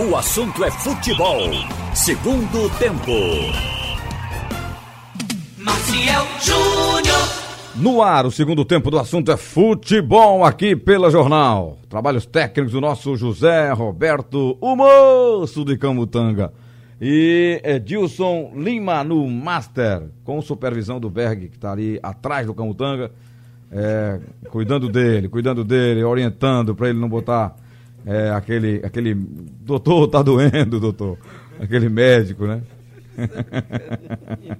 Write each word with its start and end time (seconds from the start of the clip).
O 0.00 0.14
assunto 0.14 0.62
é 0.62 0.70
futebol. 0.70 1.40
Segundo 1.92 2.70
tempo. 2.78 3.10
Maciel 5.56 6.24
Júnior. 6.40 7.18
No 7.74 8.00
ar, 8.00 8.24
o 8.24 8.30
segundo 8.30 8.64
tempo 8.64 8.92
do 8.92 8.98
assunto 9.00 9.32
é 9.32 9.36
futebol 9.36 10.44
aqui 10.44 10.76
pela 10.76 11.10
Jornal. 11.10 11.78
Trabalhos 11.88 12.26
técnicos 12.26 12.70
do 12.70 12.80
nosso 12.80 13.16
José 13.16 13.72
Roberto, 13.72 14.56
o 14.60 14.76
moço 14.76 15.64
de 15.64 15.76
Camutanga. 15.76 16.52
E 17.00 17.60
Edilson 17.64 18.52
Lima 18.54 19.02
no 19.02 19.26
Master, 19.28 20.10
com 20.22 20.40
supervisão 20.40 21.00
do 21.00 21.10
Berg, 21.10 21.48
que 21.48 21.56
está 21.56 21.72
ali 21.72 21.98
atrás 22.00 22.46
do 22.46 22.54
Camutanga, 22.54 23.10
é, 23.72 24.20
cuidando 24.48 24.88
dele, 24.88 25.28
cuidando 25.28 25.64
dele, 25.64 26.04
orientando 26.04 26.72
para 26.72 26.88
ele 26.88 27.00
não 27.00 27.08
botar 27.08 27.56
é, 28.06 28.30
aquele, 28.30 28.80
aquele. 28.84 29.14
Doutor, 29.14 30.08
tá 30.08 30.22
doendo, 30.22 30.80
doutor. 30.80 31.18
Aquele 31.60 31.88
médico, 31.88 32.46
né? 32.46 32.62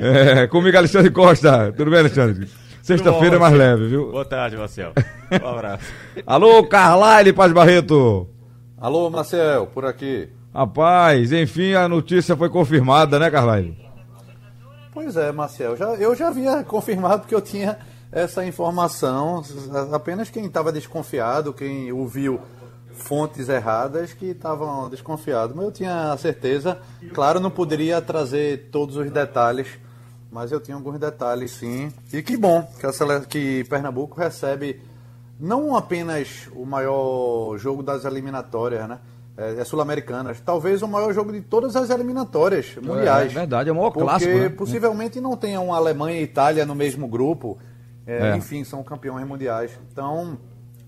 É, 0.00 0.46
comigo, 0.46 0.76
Alexandre 0.76 1.10
Costa. 1.10 1.72
Tudo 1.72 1.90
bem, 1.90 1.98
Alexandre? 1.98 2.48
Sexta-feira 2.82 3.34
é 3.34 3.38
mais 3.38 3.52
leve, 3.52 3.88
viu? 3.88 4.12
Boa 4.12 4.24
tarde, 4.24 4.56
Marcel. 4.56 4.92
Um 5.42 5.46
abraço. 5.48 5.92
Alô, 6.24 6.64
Carlyle 6.64 7.32
Paz 7.32 7.52
Barreto. 7.52 8.28
Alô, 8.78 9.10
Marcel, 9.10 9.66
por 9.66 9.84
aqui. 9.84 10.28
Rapaz, 10.54 11.32
enfim, 11.32 11.74
a 11.74 11.88
notícia 11.88 12.36
foi 12.36 12.48
confirmada, 12.48 13.18
né, 13.18 13.28
Carlyle? 13.28 13.76
Pois 14.92 15.16
é, 15.16 15.32
Marcel. 15.32 15.76
Já, 15.76 15.94
eu 15.96 16.14
já 16.14 16.28
havia 16.28 16.62
confirmado 16.62 17.26
que 17.26 17.34
eu 17.34 17.40
tinha 17.40 17.76
essa 18.10 18.44
informação. 18.44 19.42
Apenas 19.92 20.30
quem 20.30 20.46
estava 20.46 20.72
desconfiado, 20.72 21.52
quem 21.52 21.92
ouviu 21.92 22.40
fontes 22.92 23.48
erradas 23.48 24.12
que 24.12 24.26
estavam 24.26 24.88
desconfiados. 24.88 25.54
Mas 25.54 25.64
eu 25.64 25.72
tinha 25.72 26.16
certeza. 26.16 26.78
Claro, 27.14 27.40
não 27.40 27.50
poderia 27.50 28.00
trazer 28.00 28.68
todos 28.70 28.96
os 28.96 29.10
detalhes 29.10 29.68
mas 30.30 30.52
eu 30.52 30.60
tinha 30.60 30.76
alguns 30.76 30.98
detalhes 30.98 31.52
sim. 31.52 31.92
E 32.12 32.22
que 32.22 32.36
bom 32.36 32.62
que, 32.78 32.86
a, 32.86 33.20
que 33.20 33.64
Pernambuco 33.64 34.18
recebe 34.18 34.80
não 35.40 35.76
apenas 35.76 36.48
o 36.54 36.66
maior 36.66 37.56
jogo 37.58 37.82
das 37.82 38.04
eliminatórias, 38.04 38.88
né? 38.88 38.98
É, 39.36 39.60
é 39.60 39.64
sul-americanas. 39.64 40.40
Talvez 40.40 40.82
o 40.82 40.88
maior 40.88 41.12
jogo 41.14 41.32
de 41.32 41.40
todas 41.40 41.76
as 41.76 41.90
eliminatórias 41.90 42.74
mundiais. 42.82 43.30
É, 43.30 43.34
verdade, 43.34 43.68
é 43.68 43.72
o 43.72 43.76
maior 43.76 43.90
porque 43.90 44.04
clássico. 44.04 44.32
Porque 44.32 44.48
né? 44.48 44.54
possivelmente 44.54 45.20
não 45.20 45.36
tenha 45.36 45.60
uma 45.60 45.76
Alemanha 45.76 46.20
e 46.20 46.24
Itália 46.24 46.66
no 46.66 46.74
mesmo 46.74 47.06
grupo. 47.06 47.56
É, 48.08 48.30
é. 48.30 48.36
Enfim, 48.36 48.64
são 48.64 48.82
campeões 48.82 49.26
mundiais. 49.28 49.78
Então, 49.92 50.38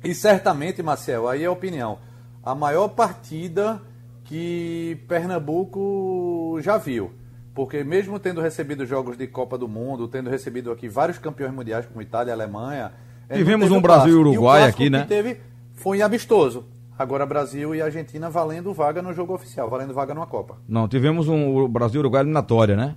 e 0.03 0.15
certamente, 0.15 0.83
Marcel, 0.83 1.29
aí 1.29 1.43
é 1.43 1.47
a 1.47 1.53
opinião. 1.53 1.99
A 2.43 2.55
maior 2.55 2.89
partida 2.89 3.81
que 4.25 4.99
Pernambuco 5.07 6.59
já 6.62 6.79
viu. 6.79 7.12
Porque 7.55 7.85
mesmo 7.85 8.19
tendo 8.19 8.41
recebido 8.41 8.87
jogos 8.87 9.19
de 9.19 9.27
Copa 9.27 9.59
do 9.59 9.69
Mundo, 9.69 10.09
tendo 10.09 10.31
recebido 10.31 10.71
aqui 10.71 10.89
vários 10.89 11.19
campeões 11.19 11.53
mundiais 11.53 11.85
como 11.85 12.01
Itália 12.01 12.33
Alemanha. 12.33 12.93
É, 13.29 13.37
Tivemos 13.37 13.71
um 13.71 13.83
Brasil 13.83 14.12
e 14.12 14.17
Uruguai 14.17 14.62
e 14.62 14.65
aqui, 14.67 14.89
né? 14.89 15.05
Teve 15.07 15.41
foi 15.75 16.01
amistoso. 16.01 16.65
Agora 16.99 17.27
Brasil 17.27 17.75
e 17.75 17.83
Argentina 17.83 18.31
valendo 18.31 18.73
vaga 18.73 19.03
no 19.03 19.12
jogo 19.12 19.34
oficial, 19.34 19.69
valendo 19.69 19.93
vaga 19.93 20.15
numa 20.15 20.27
Copa. 20.27 20.59
Não, 20.69 20.87
tivemos 20.87 21.29
um 21.29 21.69
Brasil 21.69 21.99
e 21.99 22.01
Uruguai 22.01 22.23
eliminatória, 22.23 22.77
né? 22.77 22.95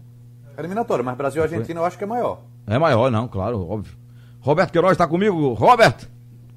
Eliminatória, 0.57 1.03
mas 1.03 1.17
Brasil 1.17 1.41
e 1.41 1.43
Argentina 1.43 1.79
eu 1.79 1.85
acho 1.85 1.97
que 1.97 2.03
é 2.03 2.07
maior. 2.07 2.41
É 2.67 2.77
maior, 2.77 3.09
não, 3.09 3.27
claro, 3.27 3.67
óbvio. 3.67 4.02
Roberto 4.43 4.71
Queiroz 4.73 4.91
está 4.91 5.07
comigo. 5.07 5.53
Robert! 5.53 6.05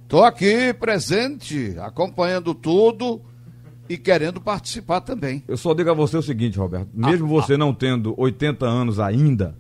Tô 0.09 0.25
aqui 0.25 0.75
presente, 0.75 1.77
acompanhando 1.81 2.53
tudo 2.53 3.23
e 3.89 3.97
querendo 3.97 4.41
participar 4.41 5.01
também. 5.01 5.45
Eu 5.47 5.57
só 5.57 5.73
digo 5.73 5.89
a 5.89 5.95
você 5.95 6.17
o 6.17 6.23
seguinte, 6.23 6.59
Roberto. 6.59 6.89
Mesmo 6.93 7.27
ah, 7.27 7.29
você 7.29 7.55
ah. 7.55 7.59
não 7.59 7.73
tendo 7.73 8.13
80 8.21 8.67
anos 8.67 8.99
ainda, 8.99 9.57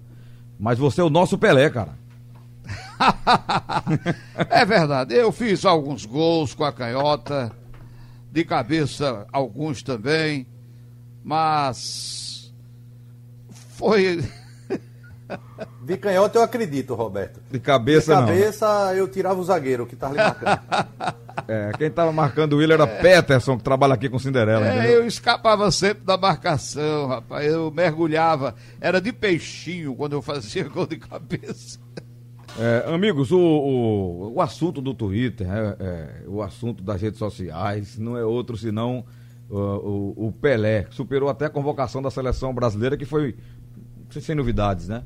mas 0.58 0.76
você 0.76 1.00
é 1.00 1.04
o 1.04 1.10
nosso 1.10 1.38
Pelé, 1.38 1.70
cara. 1.70 1.96
é 4.50 4.64
verdade. 4.64 5.14
Eu 5.14 5.30
fiz 5.30 5.64
alguns 5.64 6.04
gols 6.04 6.52
com 6.52 6.64
a 6.64 6.72
canhota, 6.72 7.52
de 8.32 8.44
cabeça 8.44 9.24
alguns 9.32 9.84
também, 9.84 10.48
mas 11.22 12.52
foi 13.76 14.20
de 15.82 15.96
canhota 15.96 16.38
eu 16.38 16.42
acredito, 16.42 16.94
Roberto. 16.94 17.40
De 17.50 17.58
cabeça 17.58 18.14
não. 18.14 18.26
De 18.26 18.32
cabeça 18.32 18.66
não, 18.66 18.92
né? 18.92 19.00
eu 19.00 19.08
tirava 19.08 19.40
o 19.40 19.44
zagueiro 19.44 19.86
que 19.86 19.94
estava 19.94 20.14
ali 20.14 20.22
marcando. 20.22 21.16
É, 21.48 21.70
quem 21.78 21.86
estava 21.86 22.10
marcando 22.10 22.54
o 22.54 22.56
Will 22.56 22.72
era 22.72 22.82
é. 22.82 23.00
Peterson, 23.00 23.56
que 23.56 23.62
trabalha 23.62 23.94
aqui 23.94 24.08
com 24.08 24.18
Cinderela. 24.18 24.66
É, 24.66 24.92
eu 24.92 25.06
escapava 25.06 25.70
sempre 25.70 26.02
da 26.02 26.16
marcação, 26.16 27.06
rapaz. 27.06 27.46
Eu 27.46 27.70
mergulhava. 27.70 28.56
Era 28.80 29.00
de 29.00 29.12
peixinho 29.12 29.94
quando 29.94 30.14
eu 30.14 30.22
fazia 30.22 30.64
gol 30.68 30.86
de 30.86 30.96
cabeça. 30.96 31.78
É, 32.58 32.92
amigos, 32.92 33.30
o, 33.30 33.38
o, 33.38 34.32
o, 34.34 34.40
assunto 34.40 34.80
do 34.80 34.94
Twitter, 34.94 35.46
é, 35.48 35.76
é, 35.78 36.08
o 36.26 36.42
assunto 36.42 36.82
das 36.82 37.00
redes 37.00 37.18
sociais, 37.18 37.98
não 37.98 38.16
é 38.16 38.24
outro 38.24 38.56
senão 38.56 39.04
o, 39.48 39.58
o, 39.58 40.26
o 40.28 40.32
Pelé. 40.32 40.86
Superou 40.90 41.28
até 41.28 41.44
a 41.44 41.50
convocação 41.50 42.00
da 42.00 42.10
seleção 42.10 42.54
brasileira, 42.54 42.96
que 42.96 43.04
foi 43.04 43.36
sem 44.20 44.34
novidades, 44.34 44.88
né? 44.88 45.02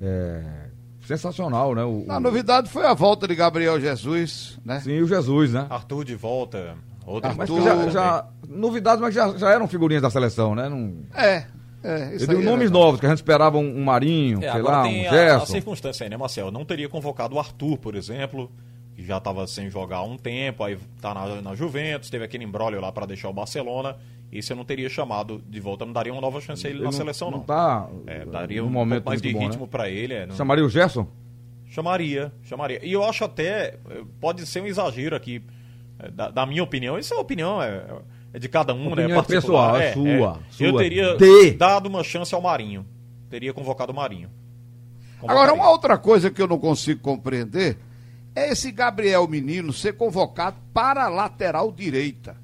É, 0.00 0.42
sensacional, 1.06 1.74
né? 1.74 1.84
O, 1.84 2.04
a 2.08 2.20
novidade 2.20 2.68
foi 2.68 2.84
a 2.86 2.94
volta 2.94 3.26
de 3.26 3.34
Gabriel 3.34 3.80
Jesus, 3.80 4.58
né? 4.64 4.80
Sim, 4.80 5.00
o 5.00 5.08
Jesus, 5.08 5.52
né? 5.52 5.66
Arthur 5.70 6.04
de 6.04 6.14
volta. 6.14 6.76
Outra 7.06 7.30
Arthur, 7.30 7.62
já, 7.62 7.88
já, 7.90 8.28
novidades, 8.48 9.00
mas 9.00 9.14
já, 9.14 9.36
já 9.38 9.50
eram 9.50 9.68
figurinhas 9.68 10.02
da 10.02 10.10
seleção, 10.10 10.54
né? 10.54 10.68
Não... 10.68 10.94
É. 11.14 11.46
É, 11.84 12.14
Eu 12.14 12.26
digo 12.26 12.42
nomes 12.42 12.68
é 12.68 12.72
novos, 12.72 12.98
que 12.98 13.06
a 13.06 13.08
gente 13.08 13.18
esperava 13.18 13.58
um, 13.58 13.78
um 13.78 13.84
Marinho, 13.84 14.42
é, 14.42 14.50
sei 14.50 14.62
lá, 14.62 14.82
um 14.82 14.90
Gerson. 14.90 15.38
A, 15.38 15.42
a 15.42 15.46
circunstância 15.46 16.04
aí, 16.04 16.10
né, 16.10 16.16
Marcel? 16.16 16.50
Não 16.50 16.64
teria 16.64 16.88
convocado 16.88 17.36
o 17.36 17.38
Arthur, 17.38 17.78
por 17.78 17.94
exemplo, 17.94 18.50
que 18.96 19.04
já 19.04 19.18
estava 19.18 19.46
sem 19.46 19.70
jogar 19.70 19.98
há 19.98 20.02
um 20.02 20.16
tempo, 20.16 20.64
aí 20.64 20.76
tá 21.00 21.14
na, 21.14 21.40
na 21.40 21.54
Juventus, 21.54 22.10
teve 22.10 22.24
aquele 22.24 22.42
embrólio 22.42 22.80
lá 22.80 22.90
para 22.90 23.06
deixar 23.06 23.28
o 23.28 23.32
Barcelona. 23.32 23.96
Isso 24.30 24.52
eu 24.52 24.56
não 24.56 24.64
teria 24.64 24.88
chamado 24.88 25.42
de 25.48 25.60
volta, 25.60 25.84
não 25.84 25.92
daria 25.92 26.12
uma 26.12 26.20
nova 26.20 26.40
chance 26.40 26.66
a 26.66 26.70
ele, 26.70 26.78
ele 26.78 26.84
na 26.84 26.90
não, 26.90 26.98
seleção, 26.98 27.30
não. 27.30 27.38
Não 27.38 27.44
tá. 27.44 27.88
É, 28.06 28.24
daria 28.24 28.64
um 28.64 28.70
momento 28.70 29.04
mais 29.04 29.22
de 29.22 29.32
bom, 29.32 29.38
ritmo 29.38 29.62
né? 29.62 29.68
para 29.70 29.88
ele. 29.88 30.14
É, 30.14 30.26
não... 30.26 30.34
Chamaria 30.34 30.64
o 30.64 30.68
Gerson? 30.68 31.06
Chamaria, 31.68 32.32
chamaria. 32.42 32.80
E 32.84 32.92
eu 32.92 33.04
acho 33.04 33.24
até, 33.24 33.78
pode 34.20 34.46
ser 34.46 34.62
um 34.62 34.66
exagero 34.66 35.14
aqui, 35.14 35.42
é, 35.98 36.10
da, 36.10 36.30
da 36.30 36.46
minha 36.46 36.62
opinião, 36.62 36.98
isso 36.98 37.14
é 37.14 37.16
opinião, 37.16 37.62
é, 37.62 37.84
é 38.32 38.38
de 38.38 38.48
cada 38.48 38.74
um, 38.74 38.88
opinião 38.88 39.08
né? 39.08 39.18
É 39.18 39.22
pessoal, 39.22 39.76
é, 39.76 39.92
sua, 39.92 40.08
é. 40.08 40.36
sua. 40.50 40.66
Eu 40.66 40.76
teria 40.76 41.16
de... 41.16 41.52
dado 41.52 41.86
uma 41.86 42.02
chance 42.02 42.34
ao 42.34 42.40
Marinho. 42.40 42.84
Teria 43.30 43.52
convocado 43.52 43.92
o 43.92 43.96
Marinho. 43.96 44.30
Agora, 45.26 45.52
uma 45.52 45.70
outra 45.70 45.98
coisa 45.98 46.30
que 46.30 46.40
eu 46.40 46.46
não 46.46 46.58
consigo 46.58 47.00
compreender 47.00 47.78
é 48.34 48.50
esse 48.50 48.70
Gabriel 48.70 49.26
Menino 49.26 49.72
ser 49.72 49.94
convocado 49.94 50.58
para 50.72 51.04
a 51.04 51.08
lateral 51.08 51.72
direita. 51.72 52.36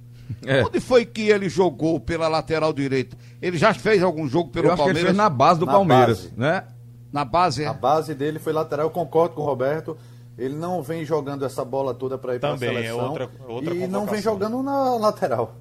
É. 0.45 0.65
Onde 0.65 0.81
foi 0.81 1.05
que 1.05 1.29
ele 1.29 1.49
jogou 1.49 2.01
pela 2.01 2.29
lateral 2.29 2.73
direita? 2.73 3.17
Ele 3.41 3.57
já 3.57 3.73
fez 3.75 4.03
algum 4.03 4.29
jogo 4.29 4.51
pelo 4.51 4.67
eu 4.67 4.73
acho 4.73 4.79
Palmeiras? 4.79 5.03
Que 5.03 5.09
ele 5.09 5.15
fez 5.15 5.17
na 5.17 5.29
base 5.29 5.61
do 5.61 5.67
na 5.67 5.73
Palmeiras, 5.73 6.23
base. 6.23 6.33
né? 6.37 6.65
Na 7.13 7.25
base, 7.25 7.63
é? 7.65 7.67
A 7.67 7.75
base 7.75 8.15
dele 8.15 8.39
foi 8.39 8.53
lateral, 8.53 8.87
eu 8.87 8.91
concordo 8.91 9.35
com 9.35 9.43
o 9.43 9.45
Roberto. 9.45 9.97
Ele 10.39 10.55
não 10.55 10.83
vem 10.83 11.05
jogando 11.05 11.45
essa 11.45 11.65
bola 11.65 11.95
toda 11.95 12.17
para 12.17 12.35
ir 12.35 12.41
para 12.41 12.53
a 12.53 12.55
é 12.55 12.59
seleção. 12.59 13.01
É 13.01 13.03
outra, 13.03 13.31
outra 13.47 13.75
e 13.75 13.87
não 13.87 14.07
vem 14.07 14.23
jogando 14.23 14.63
na 14.63 14.97
lateral. 14.97 15.55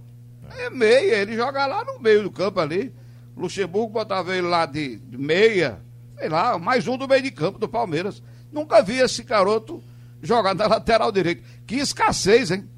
É 0.57 0.69
meia, 0.69 1.15
ele 1.17 1.35
joga 1.35 1.65
lá 1.65 1.83
no 1.83 1.99
meio 1.99 2.23
do 2.23 2.31
campo 2.31 2.59
ali. 2.59 2.93
Luxemburgo 3.35 3.91
botava 3.91 4.35
ele 4.35 4.47
lá 4.47 4.65
de, 4.65 4.97
de 4.97 5.17
meia, 5.17 5.79
sei 6.17 6.29
lá, 6.29 6.57
mais 6.57 6.87
um 6.87 6.97
do 6.97 7.07
meio 7.07 7.21
de 7.21 7.31
campo 7.31 7.59
do 7.59 7.67
Palmeiras. 7.67 8.23
Nunca 8.51 8.81
vi 8.81 8.99
esse 8.99 9.23
garoto 9.23 9.83
jogar 10.21 10.53
na 10.53 10.67
lateral 10.67 11.11
direita. 11.11 11.43
Que 11.65 11.75
escassez, 11.75 12.51
hein? 12.51 12.69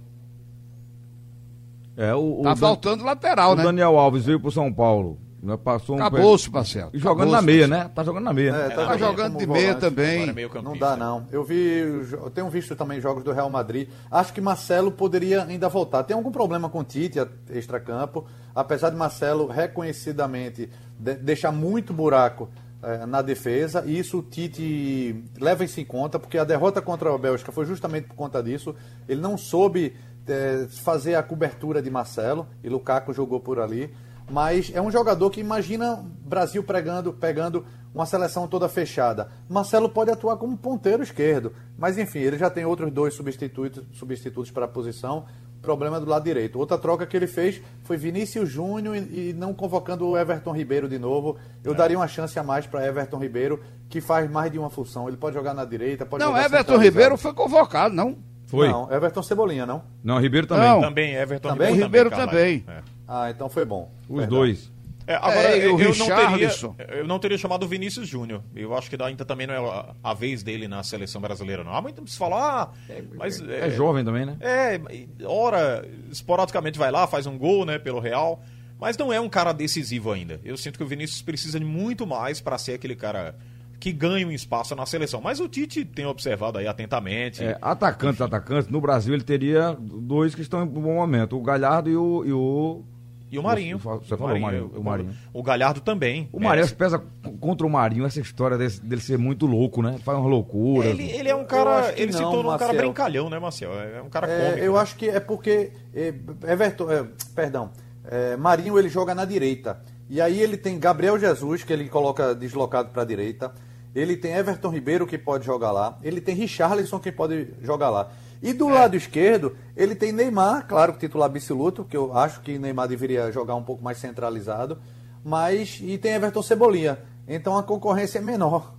É, 1.95 2.13
o, 2.13 2.41
tá 2.43 2.53
o 2.53 2.57
faltando 2.57 3.03
Dan... 3.03 3.05
lateral, 3.05 3.51
o 3.53 3.55
né? 3.55 3.63
Daniel 3.63 3.97
Alves 3.97 4.25
veio 4.25 4.39
pro 4.39 4.51
São 4.51 4.73
Paulo. 4.73 5.19
Né? 5.43 5.57
Passou 5.57 5.97
Acabou-se, 5.97 6.49
um... 6.49 6.53
Marcelo. 6.53 6.89
E 6.93 6.99
jogando 6.99 7.31
na 7.31 7.41
meia, 7.41 7.67
né? 7.67 7.91
Tá 7.93 8.01
jogando 8.01 8.23
na 8.23 8.31
meia. 8.31 8.51
É, 8.51 8.69
tá, 8.69 8.85
tá 8.87 8.97
jogando 8.97 9.37
de 9.37 9.45
meia 9.45 9.75
também. 9.75 10.33
Não 10.63 10.77
dá, 10.77 10.95
não. 10.95 11.27
Eu 11.31 11.43
vi. 11.43 11.79
Eu 12.13 12.29
tenho 12.33 12.49
visto 12.49 12.77
também 12.77 13.01
jogos 13.01 13.25
do 13.25 13.33
Real 13.33 13.49
Madrid. 13.49 13.89
Acho 14.09 14.31
que 14.31 14.39
Marcelo 14.39 14.89
poderia 14.89 15.43
ainda 15.43 15.67
voltar. 15.67 16.03
Tem 16.03 16.15
algum 16.15 16.31
problema 16.31 16.69
com 16.69 16.79
o 16.79 16.83
Tite, 16.83 17.19
extra-campo. 17.49 18.25
Apesar 18.55 18.89
de 18.89 18.95
Marcelo 18.95 19.45
reconhecidamente 19.47 20.69
de, 20.97 21.15
deixar 21.15 21.51
muito 21.51 21.93
buraco 21.93 22.49
é, 22.81 23.05
na 23.05 23.21
defesa. 23.21 23.83
E 23.85 23.99
isso 23.99 24.19
o 24.19 24.23
Tite 24.23 25.25
leva 25.41 25.65
isso 25.65 25.77
em 25.81 25.85
conta, 25.85 26.17
porque 26.17 26.37
a 26.37 26.45
derrota 26.45 26.81
contra 26.81 27.13
a 27.13 27.17
Bélgica 27.17 27.51
foi 27.51 27.65
justamente 27.65 28.07
por 28.07 28.15
conta 28.15 28.41
disso. 28.41 28.73
Ele 29.09 29.19
não 29.19 29.37
soube 29.37 29.93
é, 30.27 30.67
fazer 30.83 31.15
a 31.15 31.23
cobertura 31.23 31.81
de 31.81 31.89
Marcelo 31.89 32.47
e 32.63 32.69
Lukaku 32.69 33.13
jogou 33.13 33.39
por 33.39 33.59
ali. 33.59 33.93
Mas 34.29 34.71
é 34.73 34.81
um 34.81 34.89
jogador 34.89 35.29
que 35.29 35.41
imagina 35.41 36.03
Brasil 36.25 36.63
pregando, 36.63 37.11
pegando 37.11 37.65
uma 37.93 38.05
seleção 38.05 38.47
toda 38.47 38.67
fechada. 38.67 39.29
Marcelo 39.47 39.89
pode 39.89 40.09
atuar 40.09 40.37
como 40.37 40.57
ponteiro 40.57 41.03
esquerdo, 41.03 41.53
mas 41.77 41.97
enfim, 41.97 42.19
ele 42.19 42.37
já 42.37 42.49
tem 42.49 42.65
outros 42.65 42.91
dois 42.91 43.13
substitutos, 43.13 43.83
substitutos 43.91 44.49
para 44.51 44.65
a 44.65 44.67
posição. 44.67 45.25
Problema 45.61 45.97
do 45.97 46.05
lado 46.05 46.25
direito. 46.25 46.59
Outra 46.59 46.77
troca 46.77 47.05
que 47.05 47.15
ele 47.15 47.27
fez 47.27 47.61
foi 47.83 47.95
Vinícius 47.95 48.49
Júnior 48.49 48.97
e, 48.97 49.29
e 49.29 49.33
não 49.33 49.53
convocando 49.53 50.05
o 50.05 50.17
Everton 50.17 50.51
Ribeiro 50.51 50.89
de 50.89 50.99
novo. 50.99 51.37
Eu 51.63 51.71
é. 51.71 51.75
daria 51.75 51.97
uma 51.97 52.07
chance 52.07 52.37
a 52.37 52.43
mais 52.43 52.67
para 52.67 52.85
Everton 52.85 53.17
Ribeiro, 53.17 53.61
que 53.87 54.01
faz 54.01 54.29
mais 54.29 54.51
de 54.51 54.59
uma 54.59 54.69
função. 54.69 55.07
Ele 55.07 55.15
pode 55.15 55.35
jogar 55.35 55.53
na 55.53 55.63
direita, 55.63 56.05
pode 56.05 56.21
Não, 56.21 56.35
Everton 56.37 56.77
Ribeiro 56.77 57.15
foi 57.15 57.33
convocado, 57.33 57.95
não? 57.95 58.17
Foi. 58.53 58.67
Não, 58.67 58.93
Everton 58.93 59.23
Cebolinha, 59.23 59.65
não? 59.65 59.83
Não, 60.03 60.19
Ribeiro 60.19 60.45
também. 60.45 60.69
Não. 60.69 60.81
Também, 60.81 61.15
Everton 61.15 61.49
também? 61.49 61.67
Ribeiro, 61.69 61.85
Ribeiro 61.87 62.09
também. 62.11 62.59
também. 62.59 62.77
É. 62.77 62.83
Ah, 63.07 63.31
então 63.31 63.49
foi 63.49 63.65
bom. 63.65 63.91
Os 64.07 64.19
Perdão. 64.19 64.37
dois. 64.37 64.71
É, 65.07 65.15
agora, 65.15 65.57
é, 65.57 65.57
eu, 65.57 65.79
eu, 65.79 65.95
não 65.95 66.05
teria, 66.05 66.49
eu 66.89 67.07
não 67.07 67.19
teria 67.19 67.37
chamado 67.37 67.63
o 67.63 67.67
Vinícius 67.67 68.07
Júnior. 68.07 68.43
Eu 68.55 68.77
acho 68.77 68.91
que 68.91 69.01
ainda 69.01 69.25
também 69.25 69.47
não 69.47 69.55
é 69.55 69.57
a, 69.57 69.95
a, 70.03 70.13
vez 70.13 70.43
dele 70.43 70.67
na 70.67 70.83
seleção 70.83 71.19
brasileira, 71.19 71.63
não. 71.63 71.73
Há 71.73 71.81
muito 71.81 72.07
se 72.07 72.15
falar, 72.15 72.71
ah, 72.71 72.93
mas... 73.15 73.41
É, 73.41 73.67
é, 73.67 73.69
jovem 73.71 74.05
também, 74.05 74.23
né? 74.23 74.37
É, 74.39 74.79
ora, 75.25 75.83
esporadicamente 76.11 76.77
vai 76.77 76.91
lá, 76.91 77.07
faz 77.07 77.25
um 77.25 77.37
gol, 77.39 77.65
né, 77.65 77.79
pelo 77.79 77.99
Real, 77.99 78.43
mas 78.79 78.95
não 78.95 79.11
é 79.11 79.19
um 79.19 79.27
cara 79.27 79.51
decisivo 79.51 80.11
ainda. 80.11 80.39
Eu 80.45 80.55
sinto 80.55 80.77
que 80.77 80.83
o 80.83 80.87
Vinícius 80.87 81.23
precisa 81.23 81.59
de 81.59 81.65
muito 81.65 82.05
mais 82.05 82.39
para 82.39 82.57
ser 82.59 82.75
aquele 82.75 82.95
cara 82.95 83.35
que 83.83 83.91
ganha 83.91 84.25
um 84.25 84.31
espaço 84.31 84.73
na 84.77 84.85
seleção. 84.85 85.19
Mas 85.19 85.41
o 85.41 85.49
Tite 85.49 85.83
tem 85.83 86.05
observado 86.05 86.57
aí 86.57 86.65
atentamente. 86.65 87.43
É, 87.43 87.57
atacantes, 87.61 88.21
atacantes, 88.21 88.69
no 88.69 88.79
Brasil 88.79 89.13
ele 89.13 89.25
teria 89.25 89.75
dois 89.77 90.33
que 90.33 90.41
estão 90.41 90.63
em 90.63 90.65
bom 90.65 90.93
momento, 90.93 91.37
o 91.37 91.41
Galhardo 91.41 91.89
e 91.89 91.97
o, 91.97 92.23
e 92.25 92.31
o 92.31 92.81
e 93.29 93.37
o 93.37 93.43
Marinho. 93.43 93.77
Você 93.77 94.15
falou 94.15 94.37
o 94.37 94.39
Marinho. 94.39 94.71
O, 94.73 94.81
Marinho. 94.81 95.13
o 95.33 95.43
Galhardo 95.43 95.81
também. 95.81 96.29
O 96.31 96.39
Marinho 96.39 96.65
é. 96.65 96.69
pesa 96.69 97.03
contra 97.41 97.67
o 97.67 97.69
Marinho, 97.69 98.05
essa 98.05 98.21
história 98.21 98.57
desse, 98.57 98.81
dele 98.81 99.01
ser 99.01 99.17
muito 99.17 99.45
louco, 99.45 99.81
né? 99.81 99.97
Faz 100.01 100.17
uma 100.17 100.29
loucura. 100.29 100.87
Ele, 100.87 101.11
ele 101.11 101.27
é 101.27 101.35
um 101.35 101.43
cara. 101.43 101.91
Ele 101.97 102.13
não, 102.13 102.19
se 102.19 102.23
tornou 102.23 102.43
Marcel. 102.43 102.67
um 102.67 102.71
cara 102.71 102.83
brincalhão, 102.83 103.29
né, 103.29 103.37
Marcel? 103.37 103.73
É 103.73 104.01
um 104.01 104.09
cara 104.09 104.27
é, 104.31 104.39
cômico. 104.39 104.65
Eu 104.65 104.73
né? 104.75 104.79
acho 104.79 104.95
que 104.95 105.09
é 105.09 105.19
porque. 105.19 105.73
É, 105.93 106.13
Everton, 106.53 106.89
é, 106.89 107.05
perdão. 107.35 107.71
É, 108.05 108.37
Marinho 108.37 108.79
ele 108.79 108.87
joga 108.87 109.13
na 109.13 109.25
direita. 109.25 109.81
E 110.09 110.21
aí 110.21 110.39
ele 110.39 110.55
tem 110.55 110.79
Gabriel 110.79 111.19
Jesus, 111.19 111.65
que 111.65 111.73
ele 111.73 111.89
coloca 111.89 112.33
deslocado 112.33 112.91
para 112.91 113.01
a 113.01 113.05
direita. 113.05 113.51
Ele 113.95 114.17
tem 114.17 114.33
Everton 114.33 114.69
Ribeiro, 114.69 115.05
que 115.05 115.17
pode 115.17 115.45
jogar 115.45 115.71
lá. 115.71 115.97
Ele 116.01 116.19
tem 116.19 116.35
Richarlison, 116.35 116.99
que 116.99 117.11
pode 117.11 117.49
jogar 117.61 117.89
lá. 117.89 118.11
E 118.41 118.51
do 118.51 118.69
é. 118.69 118.73
lado 118.73 118.97
esquerdo, 118.97 119.55
ele 119.75 119.95
tem 119.95 120.11
Neymar, 120.11 120.67
claro, 120.67 120.93
titular 120.93 121.29
absoluto, 121.29 121.85
que 121.85 121.95
eu 121.95 122.15
acho 122.17 122.41
que 122.41 122.57
Neymar 122.57 122.87
deveria 122.87 123.31
jogar 123.31 123.55
um 123.55 123.63
pouco 123.63 123.83
mais 123.83 123.99
centralizado, 123.99 124.79
mas 125.23 125.79
e 125.81 125.97
tem 125.97 126.13
Everton 126.13 126.41
Cebolinha. 126.41 126.99
Então 127.27 127.57
a 127.57 127.63
concorrência 127.63 128.19
é 128.19 128.21
menor. 128.21 128.73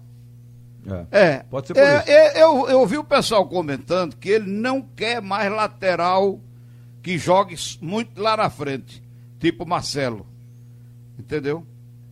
É, 1.11 1.19
é 1.19 1.43
pode 1.45 1.69
ser 1.69 1.75
por 1.75 1.83
é, 1.83 1.99
isso. 1.99 2.11
É, 2.11 2.43
eu, 2.43 2.69
eu 2.69 2.81
ouvi 2.81 2.99
o 2.99 3.05
pessoal 3.05 3.49
comentando 3.49 4.17
que 4.17 4.29
ele 4.29 4.51
não 4.51 4.83
quer 4.83 5.23
mais 5.23 5.51
lateral 5.51 6.39
que 7.03 7.17
jogue 7.17 7.55
muito 7.81 8.21
lá 8.21 8.37
na 8.37 8.51
frente, 8.51 9.03
tipo 9.39 9.65
Marcelo. 9.65 10.27
Entendeu? 11.19 11.65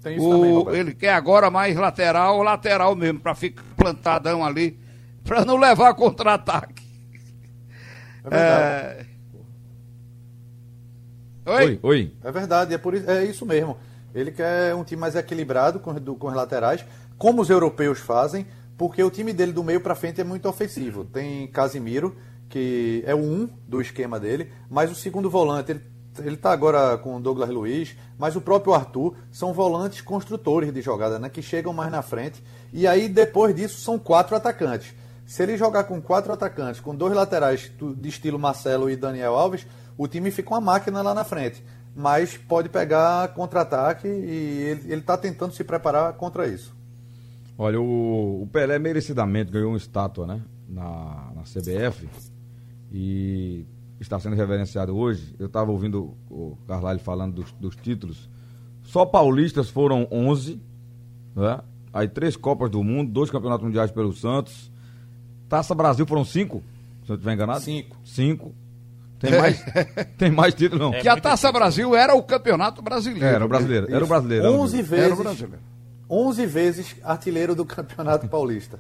Tem 0.03 0.17
isso 0.17 0.29
o, 0.29 0.65
também, 0.65 0.81
ele 0.81 0.95
quer 0.95 1.15
agora 1.15 1.51
mais 1.51 1.77
lateral, 1.77 2.43
lateral 2.43 2.97
mesmo, 2.97 3.21
para 3.21 3.35
ficar 3.35 3.63
plantadão 3.77 4.45
ali, 4.45 4.79
para 5.23 5.45
não 5.45 5.57
levar 5.57 5.95
contra-ataque. 5.95 6.83
É, 8.31 9.07
é... 11.47 11.53
Oi? 11.53 11.81
Oi, 11.83 12.13
É 12.23 12.33
verdade, 12.33 12.75
é, 12.75 12.79
por 12.79 12.95
isso, 12.95 13.11
é 13.11 13.25
isso 13.25 13.47
mesmo. 13.47 13.77
Ele 14.15 14.31
quer 14.31 14.75
um 14.75 14.85
time 14.85 15.01
mais 15.01 15.17
equilibrado 15.17 15.81
com, 15.81 15.95
do, 15.95 16.15
com 16.15 16.29
os 16.29 16.35
laterais, 16.35 16.85
como 17.17 17.41
os 17.41 17.51
europeus 17.51 17.99
fazem, 17.99 18.47
porque 18.77 19.03
o 19.03 19.11
time 19.11 19.33
dele 19.33 19.53
do 19.53 19.63
meio 19.63 19.81
para 19.81 19.95
frente 19.95 20.21
é 20.21 20.25
muito 20.25 20.49
ofensivo. 20.49 21.05
Tem 21.05 21.47
Casimiro, 21.49 22.17
que 22.49 23.03
é 23.07 23.15
o 23.15 23.19
um 23.19 23.49
do 23.67 23.81
esquema 23.81 24.19
dele, 24.21 24.53
mas 24.69 24.91
o 24.91 24.95
segundo 24.95 25.31
volante, 25.31 25.73
ele 25.73 25.92
ele 26.19 26.35
está 26.35 26.53
agora 26.53 26.99
com 26.99 27.17
o 27.17 27.21
Douglas 27.21 27.49
Luiz, 27.49 27.97
mas 28.19 28.37
o 28.37 28.41
próprio 28.41 28.75
Arthur 28.75 29.15
são 29.31 29.53
volantes 29.53 30.01
construtores 30.01 30.73
de 30.73 30.83
jogada, 30.83 31.19
né, 31.19 31.29
que 31.29 31.41
chegam 31.41 31.73
mais 31.73 31.91
na 31.91 32.03
frente. 32.03 32.43
E 32.73 32.87
aí 32.87 33.09
depois 33.09 33.55
disso 33.55 33.81
são 33.81 33.99
quatro 33.99 34.37
atacantes. 34.37 34.95
Se 35.25 35.43
ele 35.43 35.57
jogar 35.57 35.85
com 35.85 36.01
quatro 36.03 36.33
atacantes, 36.33 36.81
com 36.81 36.95
dois 36.95 37.15
laterais 37.15 37.71
de 37.97 38.09
estilo 38.09 38.39
Marcelo 38.39 38.91
e 38.91 38.97
Daniel 38.97 39.35
Alves, 39.35 39.67
o 39.97 40.07
time 40.07 40.31
fica 40.31 40.51
uma 40.51 40.61
máquina 40.61 41.01
lá 41.01 41.15
na 41.15 41.25
frente. 41.25 41.65
Mas 41.95 42.37
pode 42.37 42.69
pegar 42.69 43.29
contra-ataque 43.35 44.09
e 44.09 44.81
ele 44.87 45.01
está 45.01 45.17
tentando 45.17 45.53
se 45.55 45.63
preparar 45.63 46.15
contra 46.15 46.47
isso. 46.47 46.75
Olha, 47.57 47.81
o, 47.81 48.43
o, 48.43 48.47
Pelé 48.47 48.79
merecidamente 48.79 49.51
ganhou 49.51 49.71
uma 49.71 49.77
estátua 49.77 50.27
né, 50.27 50.43
na, 50.69 51.33
na 51.35 51.43
CBF 51.43 52.09
e 52.91 53.67
está 54.03 54.19
sendo 54.19 54.37
reverenciado 54.37 54.97
hoje. 54.97 55.35
Eu 55.39 55.47
estava 55.47 55.71
ouvindo 55.71 56.15
o 56.31 56.57
Carlalho 56.67 56.99
falando 56.99 57.35
dos, 57.35 57.53
dos, 57.53 57.77
títulos. 57.77 58.29
Só 58.83 59.07
paulistas 59.07 59.71
foram 59.71 60.07
11, 60.11 60.61
né? 61.35 61.61
aí 61.93 62.09
três 62.09 62.37
Copas 62.37 62.71
do 62.71 62.83
Mundo, 62.83 63.11
dois 63.13 63.31
Campeonatos 63.31 63.65
Mundiais 63.65 63.91
pelo 63.91 64.13
Santos, 64.13 64.71
Taça 65.49 65.75
Brasil 65.75 66.07
foram 66.07 66.25
cinco? 66.25 66.63
Se 67.05 67.13
eu 67.13 67.17
estiver 67.17 67.35
enganado? 67.35 67.61
Cinco. 67.61 67.97
Cinco. 68.05 68.55
Tem 69.19 69.39
mais, 69.39 69.65
tem 70.19 70.31
mais 70.31 70.55
título, 70.55 70.83
não. 70.83 70.95
É 70.95 71.01
que 71.01 71.09
a 71.09 71.17
Taça 71.17 71.49
difícil. 71.49 71.53
Brasil 71.53 71.95
era 71.95 72.15
o 72.15 72.23
campeonato 72.23 72.83
brasileiro. 72.83 73.25
Era 73.25 73.45
o 73.45 73.49
brasileiro. 73.49 73.87
Era 73.95 74.05
o 74.05 74.09
brasileiro. 74.09 74.53
Onze 74.53 74.83
vezes. 74.83 75.05
Era 75.05 75.15
o 75.15 75.17
brasileiro. 75.17 75.73
11 76.11 76.47
vezes 76.47 76.97
artilheiro 77.03 77.55
do 77.55 77.65
Campeonato 77.65 78.29
Paulista. 78.29 78.79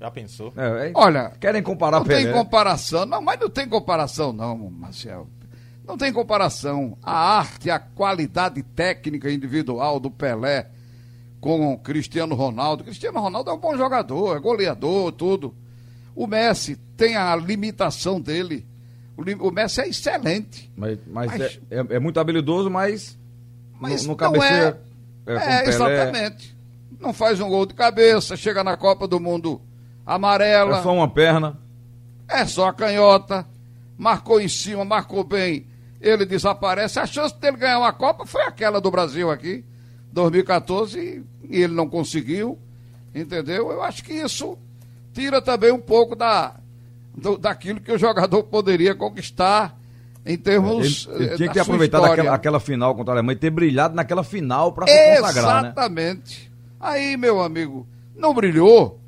Já 0.00 0.10
pensou? 0.10 0.52
É, 0.56 0.88
é, 0.88 0.92
Olha, 0.94 1.32
querem 1.40 1.62
comparar 1.62 1.98
Não 1.98 2.06
Pelé. 2.06 2.24
tem 2.24 2.32
comparação, 2.32 3.06
não, 3.06 3.22
mas 3.22 3.40
não 3.40 3.48
tem 3.48 3.68
comparação 3.68 4.32
não, 4.32 4.56
Marcel. 4.70 5.26
Não 5.86 5.96
tem 5.96 6.12
comparação. 6.12 6.98
A 7.02 7.38
arte, 7.38 7.70
a 7.70 7.78
qualidade 7.78 8.62
técnica 8.62 9.30
individual 9.30 10.00
do 10.00 10.10
Pelé 10.10 10.68
com 11.40 11.78
Cristiano 11.78 12.34
Ronaldo. 12.34 12.84
Cristiano 12.84 13.20
Ronaldo 13.20 13.50
é 13.50 13.54
um 13.54 13.58
bom 13.58 13.76
jogador, 13.76 14.36
é 14.36 14.40
goleador, 14.40 15.12
tudo. 15.12 15.54
O 16.14 16.26
Messi 16.26 16.76
tem 16.96 17.16
a 17.16 17.34
limitação 17.36 18.20
dele. 18.20 18.66
O, 19.16 19.48
o 19.48 19.52
Messi 19.52 19.80
é 19.80 19.88
excelente. 19.88 20.70
Mas, 20.76 20.98
mas, 21.06 21.26
mas 21.30 21.40
é, 21.70 21.76
é, 21.78 21.86
é, 21.90 21.98
muito 21.98 22.18
habilidoso, 22.18 22.68
mas, 22.68 23.16
mas 23.80 24.04
no, 24.04 24.16
no. 24.16 24.42
É, 24.42 24.76
é, 25.26 25.34
é 25.36 25.68
exatamente. 25.68 26.56
Não 26.98 27.12
faz 27.12 27.40
um 27.40 27.48
gol 27.48 27.64
de 27.64 27.74
cabeça, 27.74 28.36
chega 28.36 28.64
na 28.64 28.76
Copa 28.76 29.06
do 29.06 29.20
Mundo 29.20 29.60
amarela. 30.06 30.78
É 30.78 30.82
só 30.82 30.94
uma 30.94 31.08
perna. 31.08 31.58
É 32.28 32.46
só 32.46 32.68
a 32.68 32.72
canhota. 32.72 33.46
Marcou 33.98 34.40
em 34.40 34.48
cima, 34.48 34.84
marcou 34.84 35.24
bem. 35.24 35.66
Ele 36.00 36.24
desaparece. 36.24 37.00
A 37.00 37.06
chance 37.06 37.34
dele 37.38 37.56
ganhar 37.56 37.78
uma 37.78 37.92
Copa 37.92 38.24
foi 38.24 38.42
aquela 38.42 38.80
do 38.80 38.90
Brasil 38.90 39.30
aqui. 39.30 39.64
2014 40.12 41.24
e 41.48 41.62
ele 41.62 41.74
não 41.74 41.88
conseguiu, 41.88 42.58
entendeu? 43.14 43.70
Eu 43.70 43.82
acho 43.82 44.02
que 44.02 44.14
isso 44.14 44.56
tira 45.12 45.42
também 45.42 45.70
um 45.70 45.80
pouco 45.80 46.16
da, 46.16 46.54
do, 47.14 47.36
daquilo 47.36 47.80
que 47.80 47.92
o 47.92 47.98
jogador 47.98 48.42
poderia 48.44 48.94
conquistar 48.94 49.78
em 50.24 50.36
termos. 50.36 51.06
Ele, 51.10 51.24
ele 51.24 51.32
eh, 51.32 51.36
tinha 51.36 51.48
que 51.48 51.54
ter 51.54 51.60
aproveitado 51.60 52.04
aquela, 52.04 52.34
aquela, 52.34 52.60
final 52.60 52.94
contra 52.94 53.12
a 53.12 53.16
Alemanha 53.16 53.36
e 53.36 53.38
ter 53.38 53.50
brilhado 53.50 53.94
naquela 53.94 54.24
final 54.24 54.72
para 54.72 54.86
se 54.86 55.20
consagrar, 55.20 55.62
né? 55.62 55.68
Exatamente. 55.68 56.50
Né? 56.50 56.56
Aí, 56.80 57.16
meu 57.16 57.42
amigo, 57.42 57.86
não 58.16 58.34
brilhou, 58.34 58.98